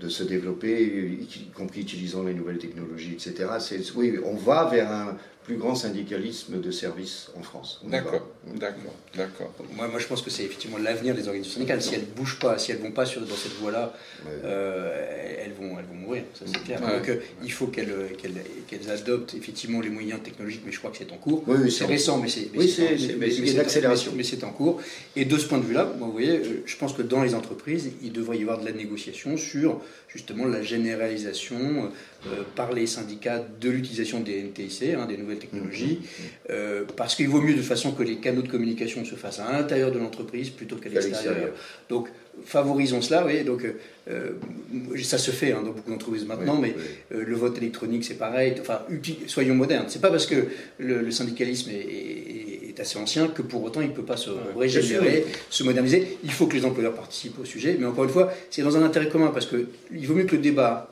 [0.00, 3.48] de se développer, y compris utilisant les nouvelles technologies, etc.
[3.94, 7.80] Oui, on va vers un plus grand syndicalisme de service en France.
[7.84, 9.52] D'accord, d'accord, d'accord.
[9.76, 11.82] Moi, moi, je pense que c'est effectivement l'avenir des organisations syndicales.
[11.82, 13.92] Si elles ne bougent pas, si elles ne vont pas sur, dans cette voie-là,
[14.24, 14.30] Ouais.
[14.44, 16.80] euh, elles, vont, elles vont mourir, ça c'est clair.
[16.80, 16.98] Ouais.
[16.98, 20.92] Donc euh, il faut qu'elles qu'elles- qu'elles adoptent effectivement les moyens technologiques, mais je crois
[20.92, 21.42] que c'est en cours.
[21.48, 22.72] Oui, oui, C'est en- récent, mais c'est Oui,
[23.18, 24.12] mais- c'est- accélération.
[24.16, 24.80] Mais c'est en cours.
[25.16, 27.34] Et de ce point de vue-là, moi, vous voyez, euh, je pense que dans les
[27.34, 31.90] entreprises, il devrait y avoir de la négociation sur justement la généralisation
[32.26, 36.00] euh, par les syndicats de l'utilisation des NTIC, hein, des nouvelles technologies,
[36.50, 39.52] euh, parce qu'il vaut mieux de façon que les canaux de communication se fassent à
[39.52, 41.50] l'intérieur de l'entreprise plutôt qu'à l'extérieur.
[41.88, 42.08] Donc
[42.46, 43.44] favorisons cela, oui.
[43.44, 43.64] Donc
[44.08, 44.30] euh,
[45.02, 47.18] ça se fait hein, dans beaucoup d'entreprises maintenant, Oui, mais oui.
[47.18, 48.54] euh, le vote électronique, c'est pareil.
[48.60, 48.80] Enfin,
[49.26, 49.86] soyons modernes.
[49.88, 50.46] C'est pas parce que
[50.78, 54.16] le, le syndicalisme est, est- est assez ancien que pour autant il ne peut pas
[54.16, 56.16] se régénérer, se moderniser.
[56.24, 58.82] Il faut que les employeurs participent au sujet, mais encore une fois, c'est dans un
[58.82, 60.88] intérêt commun parce que il vaut mieux que le débat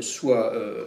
[0.00, 0.84] soit euh,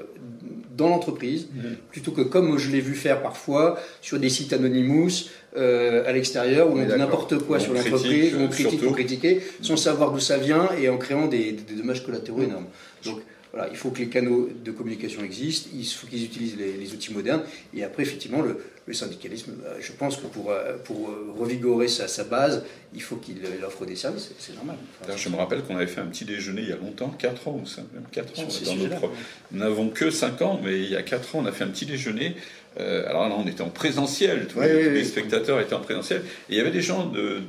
[0.76, 1.48] dans l'entreprise
[1.92, 6.70] plutôt que comme je l'ai vu faire parfois sur des sites anonymous euh, à l'extérieur
[6.72, 8.86] où On dit n'importe quoi On sur l'entreprise, où on critique surtout.
[8.86, 12.66] pour critiquer sans savoir d'où ça vient et en créant des, des dommages collatéraux énormes.
[13.06, 13.20] Donc
[13.54, 17.14] voilà, il faut que les canaux de communication existent, il faut qu'ils utilisent les, outils
[17.14, 17.44] modernes,
[17.76, 18.58] et après, effectivement, le,
[18.94, 23.38] syndicalisme, euh, je pense que pour, euh, pour revigorer sa, sa base, il faut qu'il
[23.66, 24.76] offre des services, c'est normal.
[25.16, 27.62] je me rappelle qu'on avait fait un petit déjeuner il y a longtemps, 4 ans,
[27.64, 29.12] ou même 4 ans, dans notre...
[29.52, 31.70] Nous n'avons que 5 ans, mais il y a 4 ans, on a fait un
[31.70, 32.36] petit déjeuner
[32.80, 36.58] euh, alors là, on était en présentiel, tous, les, spectateurs étaient en présentiel, et il
[36.58, 37.40] y avait des gens de,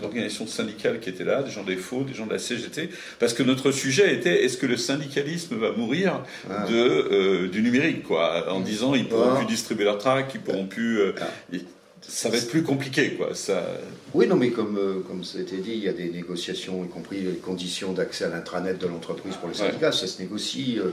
[0.00, 2.88] d'organisations syndicales qui étaient là, des gens des Faux, des gens de la CGT,
[3.18, 6.66] parce que notre sujet était est-ce que le syndicalisme va mourir ah.
[6.68, 9.36] de, euh, du numérique, quoi, en disant ils pourront ah.
[9.36, 11.00] plus distribuer leur tract, ils pourront plus.
[11.00, 11.56] Euh, ah
[12.08, 13.34] ça va être plus compliqué, quoi.
[13.34, 13.64] Ça...
[14.14, 16.84] Oui, non, mais comme, euh, comme ça a été dit, il y a des négociations,
[16.84, 20.78] y compris les conditions d'accès à l'intranet de l'entreprise pour les syndicats, ça se négocie,
[20.78, 20.90] euh,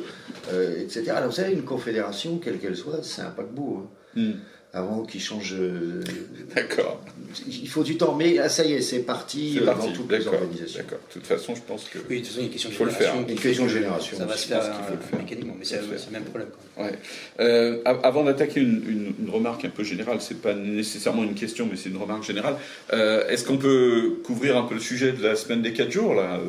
[0.51, 1.11] euh, etc.
[1.11, 3.83] Alors, vous savez, une confédération, quelle qu'elle soit, c'est un paquebot.
[3.83, 4.19] Hein.
[4.19, 4.33] Hmm
[4.73, 5.53] avant qu'il change.
[5.53, 6.01] Euh,
[6.55, 6.99] d'accord.
[7.47, 10.27] Il faut du temps, mais ah, ça y est, c'est parti, euh, dans toutes les
[10.27, 10.79] organisations.
[10.79, 10.99] D'accord.
[11.07, 11.99] De toute façon, je pense que.
[12.09, 13.19] Oui, de toute façon, il y a une question de faut génération.
[13.19, 13.35] Le faire.
[13.35, 14.17] Une question de génération.
[14.17, 16.49] Ça va se faire, euh, mécaniquement, mais c'est le même problème.
[16.77, 16.91] Ouais.
[17.39, 21.77] Euh, avant d'attaquer une, une, remarque un peu générale, c'est pas nécessairement une question, mais
[21.77, 22.55] c'est une remarque générale.
[22.93, 26.15] Euh, est-ce qu'on peut couvrir un peu le sujet de la semaine des 4 jours
[26.15, 26.39] là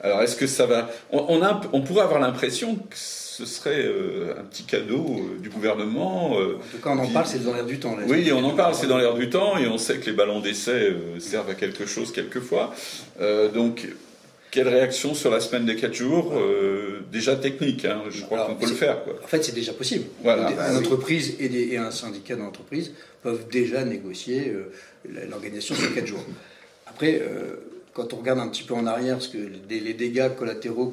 [0.00, 0.90] Alors, est-ce que ça va?
[1.10, 2.96] On, on, a, on pourrait avoir l'impression que
[3.36, 6.38] ce serait euh, un petit cadeau euh, du gouvernement.
[6.38, 7.96] Euh, en tout cas, on en parle, c'est dans l'air du temps.
[8.06, 10.38] oui, on en parle, c'est dans l'air du temps, et on sait que les ballons
[10.40, 12.72] d'essai servent à quelque chose quelquefois.
[13.52, 13.88] donc,
[14.52, 16.32] quelle réaction sur la semaine des 4 jours
[17.10, 18.98] Déjà technique, hein, je crois qu'on peut le faire.
[19.22, 20.04] En fait, c'est déjà possible.
[20.22, 20.52] Voilà.
[20.70, 24.54] Une entreprise et, un syndicat d'entreprise peuvent déjà négocier
[25.28, 26.24] l'organisation sur 4 jours.
[26.86, 27.20] Après,
[27.94, 29.38] quand on regarde un petit peu en arrière, parce que
[29.70, 30.92] les, dégâts collatéraux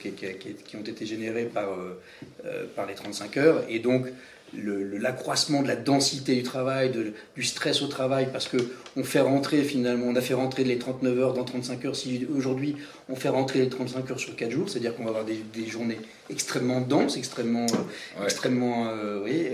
[0.00, 2.00] qui, ont été générés par, euh,
[2.46, 4.06] euh, par les 35 heures, et donc
[4.54, 6.92] l'accroissement de la densité du travail,
[7.34, 8.56] du stress au travail, parce que
[8.96, 11.96] on fait rentrer finalement, on a fait rentrer les 39 heures dans 35 heures.
[11.96, 12.76] Si aujourd'hui
[13.08, 15.98] on fait rentrer les 35 heures sur 4 jours, c'est-à-dire qu'on va avoir des, journées
[16.30, 17.66] extrêmement denses, extrêmement,
[18.24, 18.92] extrêmement,
[19.24, 19.48] oui,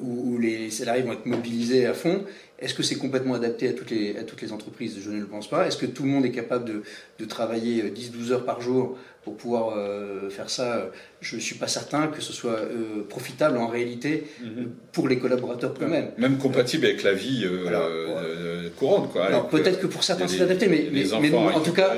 [0.00, 2.24] où, où, les salariés vont être mobilisés à fond.
[2.60, 4.98] Est-ce que c'est complètement adapté à toutes, les, à toutes les entreprises?
[5.00, 5.68] Je ne le pense pas.
[5.68, 6.82] Est-ce que tout le monde est capable de,
[7.20, 10.90] de travailler 10-12 heures par jour pour pouvoir euh, faire ça?
[11.20, 14.70] Je ne suis pas certain que ce soit euh, profitable en réalité mhm.
[14.90, 16.10] pour les collaborateurs eux-mêmes.
[16.18, 19.12] Même compatible avec la vie euh, courante.
[19.12, 21.94] Quoi, Alors peut-être que pour certains c'est adapté, mais, mais, en tout cas,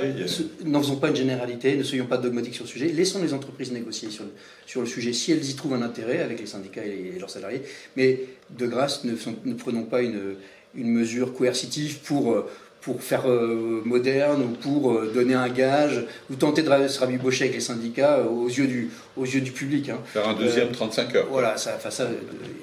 [0.67, 2.89] n'en faisons pas une généralité, ne soyons pas dogmatiques sur le sujet.
[2.89, 6.47] Laissons les entreprises négocier sur le sujet si elles y trouvent un intérêt avec les
[6.47, 7.60] syndicats et, leurs salariés.
[7.97, 9.13] Mais de grâce, ne,
[9.45, 10.37] ne prenons pas une
[10.75, 12.49] une mesure coercitive pour, euh,
[12.81, 17.45] pour faire euh, moderne ou pour euh, donner un gage ou tenter de se rabibocher
[17.45, 19.89] avec les syndicats aux, yeux du, aux yeux du public.
[19.89, 19.99] Hein.
[20.07, 21.27] Faire un deuxième 35 heures.
[21.31, 22.09] Voilà, ça, ça,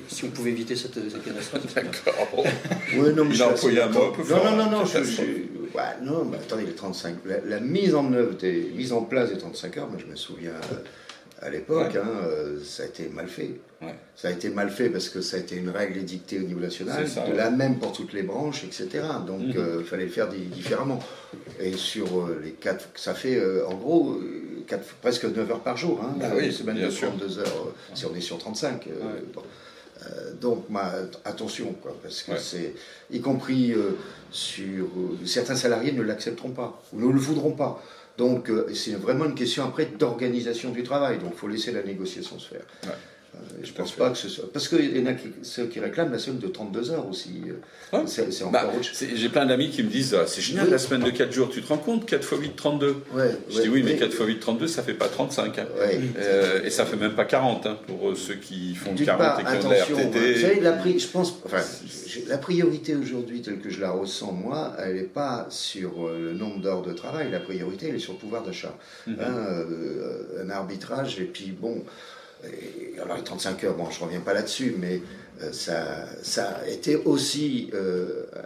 [0.07, 1.63] si on pouvait éviter cette, cette catastrophe.
[1.75, 2.45] D'accord.
[2.95, 4.13] oui, non, mais Il a employé un mot.
[4.29, 8.11] Non, non, non, non, je, ouais, non mais attendez, les 35, la, la, mise en
[8.13, 10.53] œuvre, des, mise en place des 35 heures, moi je me souviens
[11.41, 13.51] à l'époque, hein, euh, ça a été mal fait.
[14.15, 16.59] Ça a été mal fait parce que ça a été une règle édictée au niveau
[16.59, 19.05] national, la même pour toutes les branches, etc.
[19.25, 19.57] Donc il mhm.
[19.57, 20.99] euh, fallait le faire différemment.
[21.59, 24.19] Et sur euh, les quatre, ça fait en gros
[25.01, 26.01] presque 9 heures par jour.
[26.03, 28.87] Hein, bah oui, semaine de 32 heures, si on est sur 35.
[30.41, 30.65] donc,
[31.23, 32.73] attention, quoi, parce que c'est,
[33.11, 33.75] y compris
[34.31, 34.87] sur
[35.25, 37.83] certains salariés ne l'accepteront pas ou ne le voudront pas.
[38.17, 41.19] Donc euh, c'est vraiment une question après d'organisation du travail.
[41.19, 42.65] Donc il faut laisser la négociation se faire.
[43.63, 44.51] Je pense pas que ce soit.
[44.51, 47.41] Parce qu'il y en a qui, ceux qui réclament la semaine de 32 heures aussi.
[47.47, 49.07] Euh, c'est encore bah, autre chose.
[49.13, 51.61] J'ai plein d'amis qui me disent ah, c'est génial la semaine de 4 jours, tu
[51.61, 52.95] te rends compte 4 x 8, 32.
[53.13, 55.57] Ouais, je dis oui, mais 4 x 8, 32, ça fait pas 35.
[55.57, 55.65] Hein.
[56.17, 59.65] Euh, et ça fait même pas 40 hein, pour ceux qui font 40 et qui
[59.65, 60.33] ont de la RTT.
[60.33, 61.61] Vous savez, la, je pense, enfin,
[62.27, 66.59] la priorité aujourd'hui, telle que je la ressens moi, elle n'est pas sur le nombre
[66.61, 68.75] d'heures de travail, la priorité, elle est sur le pouvoir d'achat.
[69.07, 69.13] Mm-hmm.
[69.19, 69.65] Hein,
[70.43, 71.83] un arbitrage, et puis bon
[73.01, 75.01] alors les 35 heures, bon, je reviens pas là-dessus, mais
[75.41, 78.41] euh, ça, ça a été aussi, euh, euh,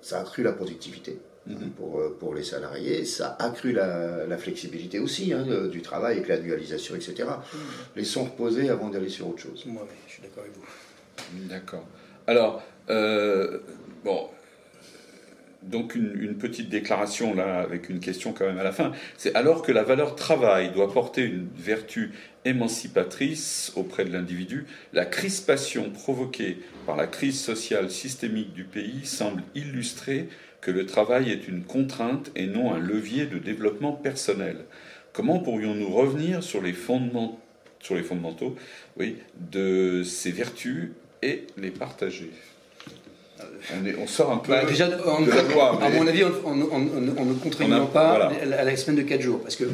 [0.00, 1.18] ça a accru la productivité.
[1.44, 1.70] Mhm.
[1.70, 6.94] pour, pour les salariés, ça a accru la, flexibilité aussi hein, du travail avec l'annualisation,
[6.94, 7.24] etc.
[7.26, 7.60] Mhm.
[7.96, 9.64] Laissons reposer avant d'aller sur autre chose.
[9.66, 11.48] Moi, oui, je suis d'accord avec vous.
[11.48, 11.84] D'accord.
[12.28, 12.62] Alors,
[14.04, 14.28] bon,
[15.62, 18.92] donc une, petite déclaration là avec une question quand même à la fin.
[19.16, 22.12] C'est alors que la valeur travail doit porter une vertu
[22.44, 29.42] émancipatrice auprès de l'individu, la crispation provoquée par la crise sociale systémique du pays semble
[29.54, 30.28] illustrer
[30.60, 34.64] que le travail est une contrainte et non un levier de développement personnel.
[35.12, 37.40] Comment pourrions-nous revenir sur les, fondements,
[37.80, 38.56] sur les fondamentaux
[38.96, 39.16] oui,
[39.50, 40.90] de ces vertus
[41.22, 42.30] et les partager?
[44.00, 48.76] On, sort un peu bah, déjà, À mon avis, on, ne contribue pas à la
[48.76, 49.40] semaine de 4 jours.
[49.40, 49.64] Parce que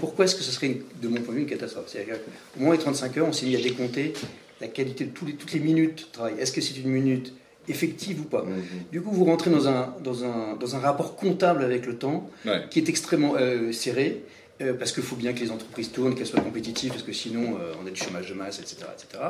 [0.00, 1.86] pourquoi est-ce que ce serait, de mon point de vue, une catastrophe?
[1.88, 4.12] C'est-à-dire qu'au moment des 35 heures, on s'est mis à décompter
[4.60, 6.34] la qualité de toutes les minutes de travail.
[6.38, 7.32] Est-ce que c'est une minute
[7.68, 8.42] effective ou pas?
[8.42, 8.62] Mhm.
[8.92, 12.30] Du coup, vous rentrez dans un, dans un, dans un rapport comptable avec le temps
[12.46, 12.62] Ouais.
[12.70, 14.22] qui est extrêmement euh, serré.
[14.60, 17.56] euh, parce qu'il faut bien que les entreprises tournent, qu'elles soient compétitives, parce que sinon
[17.60, 18.76] euh, on a du chômage de masse, etc.
[18.94, 19.24] etc.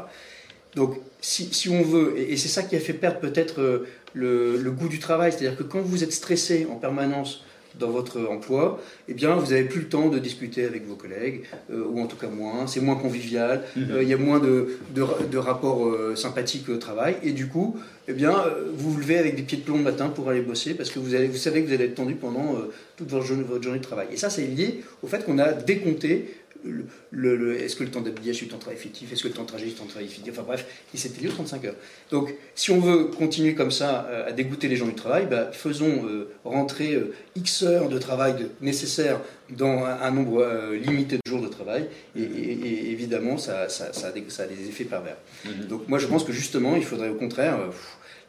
[0.75, 3.87] Donc si, si on veut, et, et c'est ça qui a fait perdre peut-être euh,
[4.13, 7.45] le, le goût du travail, c'est-à-dire que quand vous êtes stressé en permanence
[7.79, 11.43] dans votre emploi, eh bien vous n'avez plus le temps de discuter avec vos collègues,
[11.73, 14.79] euh, ou en tout cas moins, c'est moins convivial, euh, il y a moins de,
[14.95, 18.45] de, de rapports sympathiques au travail, et du coup, eh bien,
[18.77, 21.01] vous vous levez avec des pieds de plomb le matin pour aller bosser, parce que
[21.01, 22.57] vous, allez, vous savez que vous allez être tendu pendant
[22.97, 24.07] toute votre journée, votre journée de travail.
[24.13, 26.33] Et ça, c'est lié au fait qu'on a décompté
[26.65, 29.23] le, le- le- est-ce que le temps d'habillage est du temps de travail effectif, est-ce
[29.23, 31.21] que le temps de trajet est du temps de travail effectif, enfin bref, et c'était
[31.21, 31.75] lié aux 35 heures.
[32.11, 35.51] Donc, si on veut continuer comme ça euh, à dégoûter les gens du travail, bah,
[35.53, 41.17] faisons euh, rentrer euh, X heures de travail de- nécessaires dans un, un nombre limité
[41.17, 41.87] de jours de travail,
[42.17, 45.17] et, et- et évidemment, ça, ça- ça a des, ça a des effets pervers.
[45.45, 45.67] Mhm.
[45.69, 47.59] Donc, moi, je pense que justement, il faudrait au contraire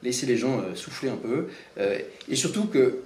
[0.04, 1.48] laisser les gens souffler un peu,
[2.30, 3.00] et surtout que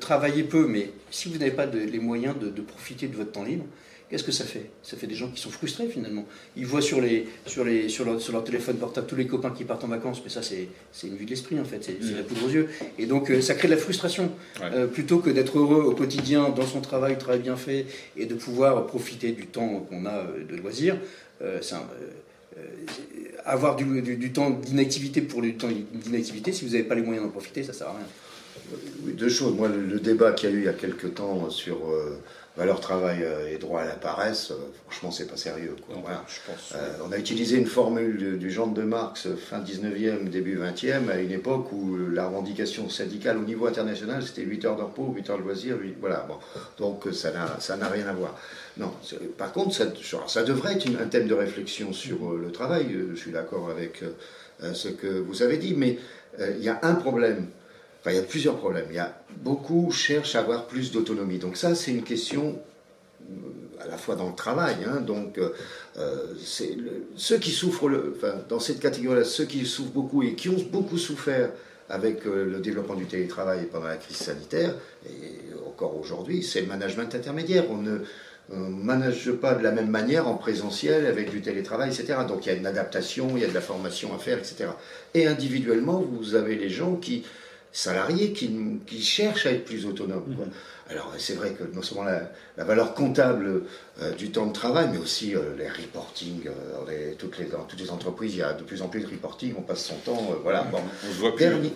[0.00, 3.30] travailler peu, mais si vous n'avez pas de- les moyens de, de profiter de votre
[3.32, 3.64] temps libre,
[4.10, 4.70] Qu'est-ce que ça fait?
[4.82, 6.26] Ça fait des gens qui sont frustrés finalement.
[6.56, 9.50] Ils voient sur, les, sur, les, sur, leur, sur leur téléphone portable tous les copains
[9.50, 11.96] qui partent en vacances, mais ça c'est c'est une vue de l'esprit en fait, c'est
[12.02, 12.68] c'est la poudre aux yeux.
[12.98, 14.32] Et donc euh, ça crée de la frustration.
[14.60, 14.66] Ouais.
[14.74, 17.86] Euh, plutôt que d'être heureux au quotidien dans son travail, travail bien fait,
[18.16, 20.96] et de pouvoir profiter du temps qu'on a euh, de loisirs,
[21.42, 22.62] euh, c'est un- euh, euh,
[23.44, 27.02] avoir du, du- du temps d'inactivité pour du temps d'inactivité, si vous n'avez pas les
[27.02, 28.06] moyens d'en profiter, ça sert à rien.
[29.04, 29.54] Oui, deux choses.
[29.54, 31.78] Moi, le, le débat qu'il y a eu il y a quelques temps sur
[32.56, 34.54] euh, valeur travail euh, et droit à la paresse, euh,
[34.88, 35.76] franchement, c'est pas sérieux.
[35.86, 35.96] Quoi.
[35.96, 36.24] Non, Voilà.
[36.28, 36.72] je pense.
[36.74, 41.08] Euh, on a utilisé une formule du, du genre de Marx fin 19e, début 20e,
[41.10, 45.12] à une époque où la revendication syndicale au niveau international, c'était 8 heures de repos,
[45.14, 46.26] 8 heures de loisirs, voilà.
[46.28, 46.36] Bon.
[46.78, 48.36] Donc ça n'a rien à voir.
[48.76, 48.92] Non,
[49.36, 49.84] par contre, ça,
[50.26, 52.96] ça devrait être une- un thème de réflexion sur le travail.
[53.10, 54.02] Je suis d'accord avec
[54.72, 55.98] ce que vous avez dit, mais
[56.38, 57.46] euh, il y a un problème.
[58.06, 58.86] Il y a plusieurs problèmes.
[58.90, 61.38] Il y a beaucoup cherchent à avoir plus d'autonomie.
[61.38, 62.58] Donc ça, c'est une question
[63.22, 64.76] euh, à la fois dans le travail.
[64.86, 65.00] hein.
[65.00, 65.50] donc, euh,
[65.98, 66.34] euh,
[67.16, 67.90] ceux qui souffrent,
[68.48, 71.50] dans cette catégorie-là, ceux qui souffrent beaucoup et qui ont beaucoup souffert
[71.88, 74.76] avec le développement du télétravail pendant la crise sanitaire,
[75.06, 77.64] et encore aujourd'hui, c'est le management intermédiaire.
[77.68, 77.98] On ne
[78.68, 82.20] manage pas de la même manière en présentiel avec du télétravail, etc.
[82.28, 84.66] Donc il y a une adaptation, il y a de la formation à faire, etc.
[85.14, 87.24] Et individuellement, vous avez les gens qui,
[87.72, 88.50] salariés, qui,
[88.86, 90.34] qui cherchent à être plus autonomes.
[90.36, 90.46] quoi.
[90.88, 93.62] Alors c'est vrai que non seulement la, la valeur comptable
[94.02, 96.50] euh, du temps de travail, mais aussi euh, les reporting, euh,
[97.10, 99.06] les- toutes les, dans toutes les entreprises, il y a de plus en plus de
[99.06, 100.62] reporting, on passe son temps, voilà.
[100.64, 100.78] Bon.
[101.08, 101.44] On se voit plus.
[101.44, 101.72] Dernier-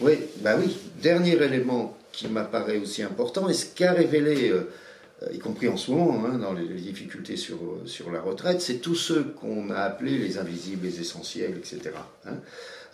[0.00, 0.74] Oui, bah oui.
[1.02, 4.50] Dernier élément qui m'apparaît aussi important, et ce qu'a révélé,
[5.32, 8.76] y compris en ce moment, hein, dans les, les difficultés sur, sur la retraite, c'est
[8.78, 11.90] tous ceux qu'on a appelés les invisibles, les essentiels, etc.
[12.26, 12.36] hein.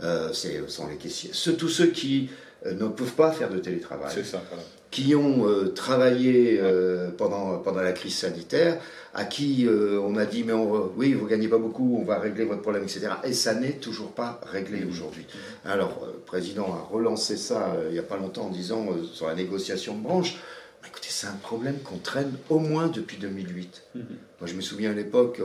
[0.02, 1.30] Euh, c'est- sont les caissiers.
[1.32, 2.30] Ceux, tous ceux qui
[2.66, 4.42] euh, ne peuvent pas faire de télétravail C'est ça.
[4.48, 4.62] voilà.
[4.90, 8.80] qui ont euh, travaillé euh, pendant, pendant la crise sanitaire,
[9.14, 12.18] à qui euh, on a dit mais on, oui vous gagnez pas beaucoup, on va
[12.18, 13.08] régler votre problème, etc.
[13.24, 15.26] Et ça n'est toujours pas réglé aujourd'hui.
[15.64, 19.34] Alors le président a relancé ça il n'y a pas longtemps en disant sur la
[19.34, 20.36] négociation de branche.
[20.82, 23.82] Bah, écoutez, c'est un problème qu'on traîne au moins depuis 2008.
[23.94, 24.02] Moi,
[24.46, 25.40] je me souviens à l'époque,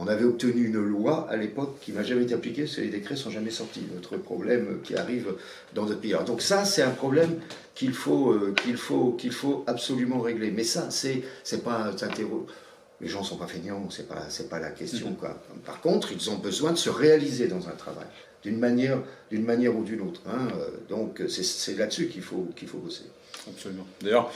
[0.00, 2.88] on avait obtenu une loi à l'époque qui n'a jamais été appliquée, parce que les
[2.88, 3.82] décrets sont jamais sortis.
[3.94, 5.34] Notre problème qui arrive
[5.74, 6.14] dans notre pays.
[6.26, 7.38] Donc ça, c'est un problème
[7.74, 10.50] qu'il faut, euh, qu'il faut, qu'il faut absolument régler.
[10.50, 12.46] Mais ça, c'est, c'est pas s'interro-
[13.02, 15.12] Les gens sont pas feignants, c'est pas, c'est pas la question.
[15.20, 15.38] Quoi.
[15.64, 18.06] Par contre, ils ont besoin de se réaliser dans un travail,
[18.42, 18.98] d'une manière,
[19.30, 20.22] d'une manière ou d'une autre.
[20.26, 20.48] hein.
[20.58, 23.04] Euh, Donc, c'est, c'est là-dessus qu'il faut, qu'il faut bosser.
[23.48, 23.86] Absolument.
[24.02, 24.30] D'ailleurs,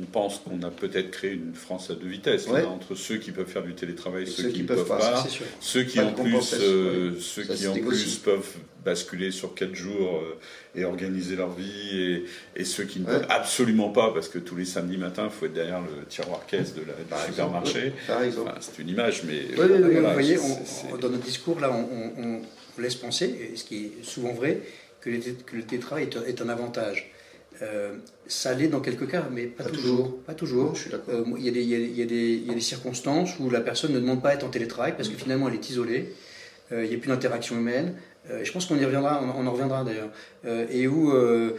[0.00, 3.32] on pense qu'on a peut-être créé une France à deux vitesses, là, entre ceux qui
[3.32, 5.24] peuvent faire du télétravail et ceux, qui ne peuvent pas,
[5.60, 7.20] ceux qui Pas en plus, euh, oui.
[7.20, 8.02] ceux Ça qui se en négocie.
[8.04, 10.38] plus peuvent basculer sur quatre jours euh,
[10.80, 12.24] et organiser leur vie, et,
[12.56, 13.12] et ceux qui ne Ouais.
[13.12, 16.46] peuvent absolument pas, parce que tous les samedis matins, il faut être derrière le tiroir
[16.46, 17.92] caisse de la, du Par supermarché.
[18.08, 22.40] Enfin, c'est une image, mais voilà, vous voyez, on- dans notre discours, là, on, on-
[22.80, 24.60] laisse penser, et ce qui est souvent vrai,
[25.00, 27.10] que, le té- que le télétravail est un avantage.
[27.62, 27.96] Euh,
[28.26, 29.96] ça l'est dans quelques cas, mais pas, Pas toujours.
[29.96, 30.18] toujours.
[30.22, 30.64] Pas toujours.
[30.66, 31.14] Non, je suis d'accord.
[31.14, 33.30] Euh, Il y, a des- il y y a des- il y a des circonstances
[33.40, 35.68] où la personne ne demande pas à être en télétravail parce que finalement elle est
[35.70, 36.12] isolée,
[36.72, 37.94] euh, il n'y a plus d'interaction humaine.
[38.30, 40.10] Euh, je pense qu'on y reviendra, on, en reviendra d'ailleurs.
[40.44, 41.52] Euh, et où euh,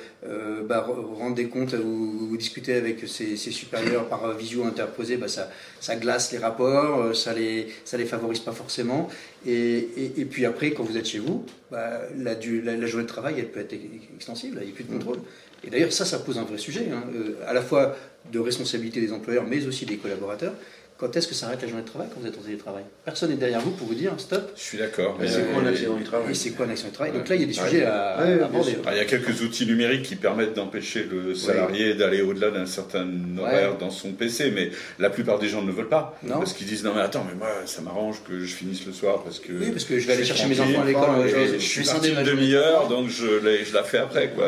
[0.68, 5.18] bah, re- rendre des comptes ou, ou discuter avec ses, ses supérieurs par visio interposée,
[5.18, 5.50] bah, ça,
[5.80, 9.10] ça glace les rapports, ça les, ça les favorise pas forcément.
[9.48, 12.88] Et, et, et puis après, quand vous êtes chez vous, bah, la, du- la, la
[12.88, 13.74] journée de travail, elle peut être
[14.16, 15.20] extensive, là, il n'y a plus de contrôle.
[15.64, 17.04] Et d'ailleurs, ça, ça pose un vrai sujet, hein,
[17.48, 17.96] à la fois
[18.32, 20.54] de responsabilité des employeurs, mais aussi des collaborateurs.
[21.00, 22.84] Quand est-ce que ça arrête la journée de travail quand vous êtes en télétravail?
[23.06, 24.52] Personne n'est derrière vous pour vous dire stop.
[24.58, 25.16] Je suis d'accord.
[25.18, 27.14] Mais c'est quoi accident du Et travail c'est quoi accident du travail?
[27.14, 28.76] Donc là, il y a des sujets à, aborder.
[28.86, 32.66] Ah, il y a quelques outils numériques qui permettent d'empêcher le salarié d'aller au-delà d'un
[32.66, 33.08] certain
[33.40, 36.20] horaire dans son PC, mais la plupart des gens ne le veulent pas.
[36.24, 36.40] Non.
[36.40, 39.24] Parce qu'ils disent non mais attends, mais moi ça m'arrange que je finisse le soir
[39.24, 39.54] parce que.
[39.54, 41.26] Oui, parce que je vais aller chercher mes enfants à l'école.
[41.26, 44.32] et je- Je, je suis parti une demi-heure, donc je, la fais après.
[44.36, 44.48] Quoi.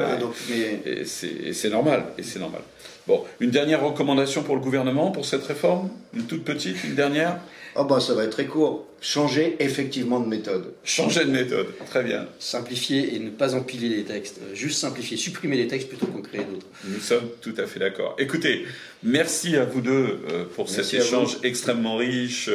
[0.52, 2.62] Et et c'est normal, et c'est normal.
[3.08, 5.90] Bon, une dernière recommandation pour le gouvernement pour cette réforme?
[6.14, 7.40] Une toute petite, une dernière?
[7.76, 8.86] Ah bah ça va être très court.
[9.00, 10.74] Changer effectivement de méthode.
[10.84, 12.28] Changer de méthode, très bien.
[12.38, 14.40] simplifier et ne pas empiler les textes.
[14.44, 16.68] Euh, Juste simplifier, supprimer les textes plutôt qu'en créer d'autres.
[16.86, 18.16] Nous sommes tout à fait d'accord.
[18.20, 18.66] Écoutez,
[19.02, 22.50] merci à vous deux euh, pour Merci cet échange extrêmement riche,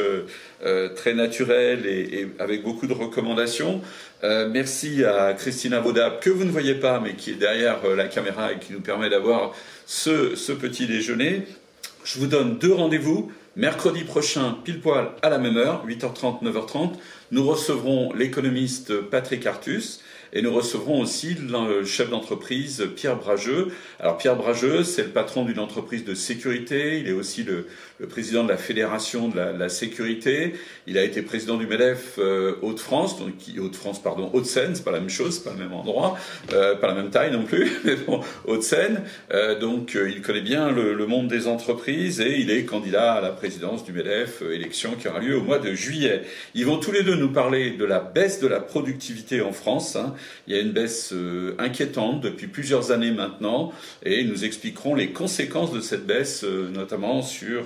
[0.64, 3.82] euh, très naturel et, avec beaucoup de recommandations.
[4.24, 7.94] Euh, merci à Christina Vaudab, que vous ne voyez pas, mais qui est derrière euh,
[7.94, 9.54] la caméra et qui nous permet d'avoir
[9.84, 11.42] ce, ce petit déjeuner.
[12.04, 13.30] Je vous donne deux rendez-vous.
[13.54, 16.92] Mercredi prochain, pile poil à la même heure, 8h30, 9h30,
[17.32, 20.00] nous recevrons l'économiste Patrick Artus
[20.33, 23.68] et nous recevrons aussi le chef d'entreprise Pierre Brageux.
[24.01, 27.66] Alors Pierre Brageux, c'est le patron d'une entreprise de sécurité, il est aussi le,
[28.09, 30.55] président de la fédération de la, la, sécurité,
[30.87, 35.01] il a été président du MEDEF euh, Hauts-de-France, donc Hauts-de-France, pardon, Hauts-de-Seine, c'est pas la
[35.01, 36.18] même chose, pas le même endroit,
[36.53, 39.03] euh, pas la même taille non plus, mais bon, Hauts-de-Seine,
[39.33, 43.14] euh, donc euh, il connaît bien le, le, monde des entreprises et il est candidat
[43.14, 46.22] à la présidence du MEDEF, euh, élection qui aura lieu au mois de juillet.
[46.55, 49.97] Ils vont tous les deux nous parler de la baisse de la productivité en France.
[49.97, 50.14] Hein.
[50.46, 53.72] Il y a une baisse euh, inquiétante depuis plusieurs années maintenant
[54.04, 57.64] et nous expliqueront les conséquences de cette baisse, euh, notamment sur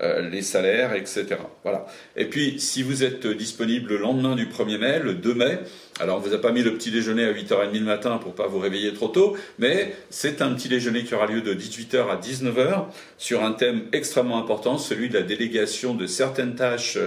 [0.00, 1.26] euh, les salaires, etc.
[1.62, 1.86] Voilà.
[2.16, 5.60] Et puis, si vous êtes disponible le lendemain du 1er mai, le 2 mai,
[5.98, 8.46] alors on vous a pas mis le petit déjeuner à 8h30 le matin pour pas
[8.46, 12.16] vous réveiller trop tôt, mais c'est un petit déjeuner qui aura lieu de 18h à
[12.16, 12.84] 19h
[13.16, 16.98] sur un thème extrêmement important, celui de la délégation de certaines tâches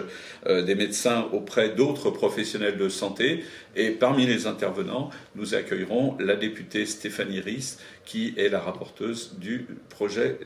[0.48, 3.44] euh, des médecins auprès d'autres professionnels de santé.
[3.76, 7.76] Et parmi les intervenants, nous accueillerons la députée Stéphanie Ries,
[8.06, 10.40] qui est la rapporteuse du projet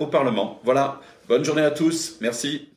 [0.00, 0.60] au Parlement.
[0.64, 1.00] Voilà.
[1.28, 2.16] Bonne journée à tous.
[2.20, 2.66] Merci.